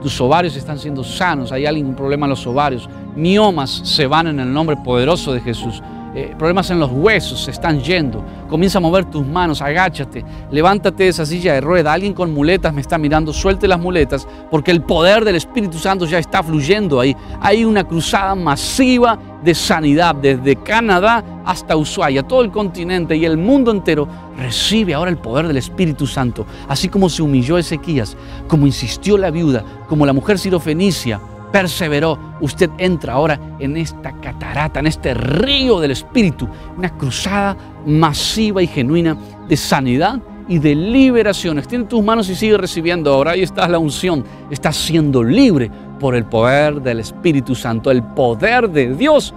Tus 0.00 0.18
ovarios 0.20 0.56
están 0.56 0.78
siendo 0.78 1.04
sanos, 1.04 1.52
hay 1.52 1.66
un 1.82 1.94
problema 1.94 2.24
en 2.24 2.30
los 2.30 2.46
ovarios. 2.46 2.88
Miomas 3.14 3.70
se 3.84 4.06
van 4.06 4.28
en 4.28 4.40
el 4.40 4.52
nombre 4.52 4.76
poderoso 4.78 5.34
de 5.34 5.40
Jesús. 5.40 5.82
Eh, 6.16 6.32
problemas 6.38 6.70
en 6.70 6.78
los 6.78 6.92
huesos 6.92 7.42
se 7.42 7.50
están 7.50 7.80
yendo. 7.80 8.24
Comienza 8.48 8.78
a 8.78 8.80
mover 8.80 9.04
tus 9.06 9.26
manos, 9.26 9.60
agáchate, 9.60 10.24
levántate 10.52 11.02
de 11.04 11.08
esa 11.08 11.26
silla 11.26 11.54
de 11.54 11.60
rueda. 11.60 11.92
Alguien 11.92 12.12
con 12.12 12.32
muletas 12.32 12.72
me 12.72 12.80
está 12.80 12.98
mirando, 12.98 13.32
suelte 13.32 13.66
las 13.66 13.80
muletas 13.80 14.28
porque 14.48 14.70
el 14.70 14.82
poder 14.82 15.24
del 15.24 15.34
Espíritu 15.34 15.76
Santo 15.76 16.06
ya 16.06 16.18
está 16.18 16.40
fluyendo 16.42 17.00
ahí. 17.00 17.16
Hay 17.40 17.64
una 17.64 17.82
cruzada 17.82 18.36
masiva 18.36 19.18
de 19.42 19.56
sanidad 19.56 20.14
desde 20.14 20.54
Canadá 20.54 21.24
hasta 21.44 21.76
Ushuaia. 21.76 22.22
Todo 22.22 22.42
el 22.42 22.52
continente 22.52 23.16
y 23.16 23.24
el 23.24 23.36
mundo 23.36 23.72
entero 23.72 24.06
recibe 24.38 24.94
ahora 24.94 25.10
el 25.10 25.18
poder 25.18 25.48
del 25.48 25.56
Espíritu 25.56 26.06
Santo. 26.06 26.46
Así 26.68 26.88
como 26.88 27.08
se 27.08 27.22
humilló 27.22 27.58
Ezequías, 27.58 28.16
como 28.46 28.66
insistió 28.68 29.18
la 29.18 29.32
viuda, 29.32 29.64
como 29.88 30.06
la 30.06 30.12
mujer 30.12 30.38
sirofenicia 30.38 31.20
perseveró, 31.54 32.18
usted 32.40 32.68
entra 32.78 33.12
ahora 33.12 33.38
en 33.60 33.76
esta 33.76 34.10
catarata, 34.20 34.80
en 34.80 34.88
este 34.88 35.14
río 35.14 35.78
del 35.78 35.92
Espíritu, 35.92 36.48
una 36.76 36.88
cruzada 36.90 37.56
masiva 37.86 38.60
y 38.60 38.66
genuina 38.66 39.16
de 39.48 39.56
sanidad 39.56 40.20
y 40.48 40.58
de 40.58 40.74
liberación. 40.74 41.58
Extiende 41.58 41.86
tus 41.86 42.02
manos 42.02 42.28
y 42.28 42.34
sigue 42.34 42.58
recibiendo. 42.58 43.14
Ahora 43.14 43.30
ahí 43.30 43.44
está 43.44 43.68
la 43.68 43.78
unción. 43.78 44.24
Estás 44.50 44.74
siendo 44.74 45.22
libre 45.22 45.70
por 46.00 46.16
el 46.16 46.24
poder 46.24 46.82
del 46.82 46.98
Espíritu 46.98 47.54
Santo. 47.54 47.92
El 47.92 48.02
poder 48.02 48.68
de 48.68 48.92
Dios 48.92 49.32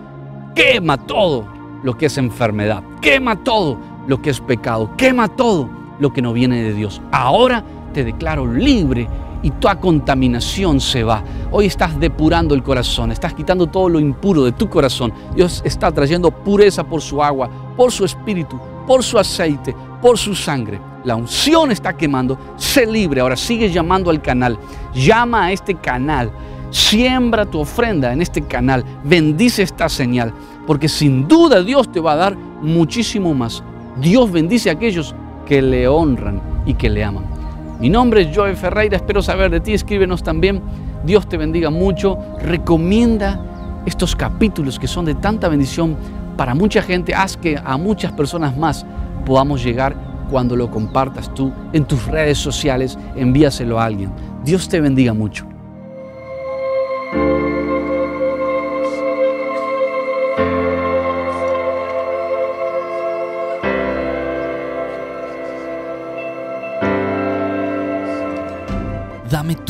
quema 0.56 0.98
todo 0.98 1.46
lo 1.84 1.96
que 2.00 2.08
es 2.08 2.18
enfermedad. 2.18 2.82
Quema 3.00 3.44
todo 3.44 3.78
lo 4.08 4.24
que 4.24 4.32
es 4.32 4.42
pecado. 4.42 4.90
Quema 4.98 5.28
todo 5.28 5.70
lo 6.00 6.12
que 6.12 6.24
no 6.24 6.34
viene 6.34 6.64
de 6.64 6.74
Dios. 6.74 7.00
Ahora 7.12 7.64
te 7.94 8.04
declaro 8.04 8.52
libre 8.52 9.08
y 9.44 9.52
toda 9.52 9.80
contaminación 9.80 10.80
se 10.80 11.04
va. 11.04 11.24
Hoy 11.52 11.66
estás 11.66 12.00
depurando 12.00 12.56
el 12.56 12.64
corazón, 12.64 13.12
estás 13.12 13.34
quitando 13.34 13.68
todo 13.68 13.90
lo 13.90 14.00
impuro 14.00 14.44
de 14.44 14.52
tu 14.52 14.70
corazón. 14.70 15.14
Dios 15.36 15.62
está 15.66 15.92
trayendo 15.92 16.32
pureza 16.32 16.84
por 16.84 17.02
su 17.02 17.22
agua, 17.22 17.50
por 17.76 17.92
su 17.92 18.06
espíritu, 18.06 18.60
por 18.86 19.04
su 19.04 19.18
aceite, 19.18 19.76
por 20.02 20.18
su 20.18 20.36
sangre. 20.36 20.80
La 21.04 21.16
unción 21.16 21.72
está 21.72 21.96
quemando, 21.96 22.38
sé 22.58 22.86
libre. 22.86 23.22
Ahora 23.22 23.36
sigue 23.36 23.72
llamando 23.72 24.10
al 24.10 24.22
canal, 24.22 24.58
llama 24.94 25.46
a 25.46 25.52
este 25.52 25.76
canal, 25.76 26.32
siembra 26.70 27.46
tu 27.46 27.60
ofrenda 27.60 28.12
en 28.12 28.22
este 28.22 28.42
canal, 28.42 28.84
bendice 29.04 29.64
esta 29.64 29.88
señal, 29.88 30.34
porque 30.66 30.90
sin 30.90 31.28
duda 31.28 31.64
Dios 31.64 31.92
te 31.92 32.00
va 32.00 32.14
a 32.14 32.18
dar 32.18 32.38
muchísimo 32.62 33.34
más. 33.34 33.64
Dios 34.02 34.32
bendice 34.32 34.70
a 34.70 34.74
aquellos 34.74 35.16
que 35.46 35.62
le 35.62 35.88
honran 35.88 36.42
y 36.66 36.74
que 36.74 36.90
le 36.90 37.04
aman. 37.04 37.37
Mi 37.80 37.90
nombre 37.90 38.22
es 38.22 38.36
Joe 38.36 38.56
Ferreira, 38.56 38.98
espero 38.98 39.22
saber 39.22 39.52
de 39.52 39.60
ti, 39.60 39.74
escríbenos 39.74 40.24
también. 40.24 40.64
Dios 41.06 41.30
te 41.30 41.38
bendiga 41.38 41.70
mucho. 41.70 42.18
Recomienda 42.40 43.40
estos 43.86 44.16
capítulos 44.16 44.80
que 44.80 44.88
son 44.88 45.06
de 45.06 45.14
tanta 45.14 45.48
bendición 45.48 45.96
para 46.36 46.56
mucha 46.56 46.82
gente. 46.82 47.14
Haz 47.14 47.38
que 47.38 47.56
a 47.64 47.78
muchas 47.78 48.12
personas 48.14 48.58
más 48.58 48.84
podamos 49.26 49.64
llegar 49.64 49.96
cuando 50.32 50.56
lo 50.56 50.72
compartas 50.72 51.32
tú 51.36 51.54
en 51.72 51.86
tus 51.86 52.08
redes 52.08 52.40
sociales. 52.40 52.98
Envíaselo 53.16 53.80
a 53.80 53.86
alguien. 53.86 54.12
Dios 54.44 54.68
te 54.68 54.82
bendiga 54.82 55.14
mucho. 55.14 55.46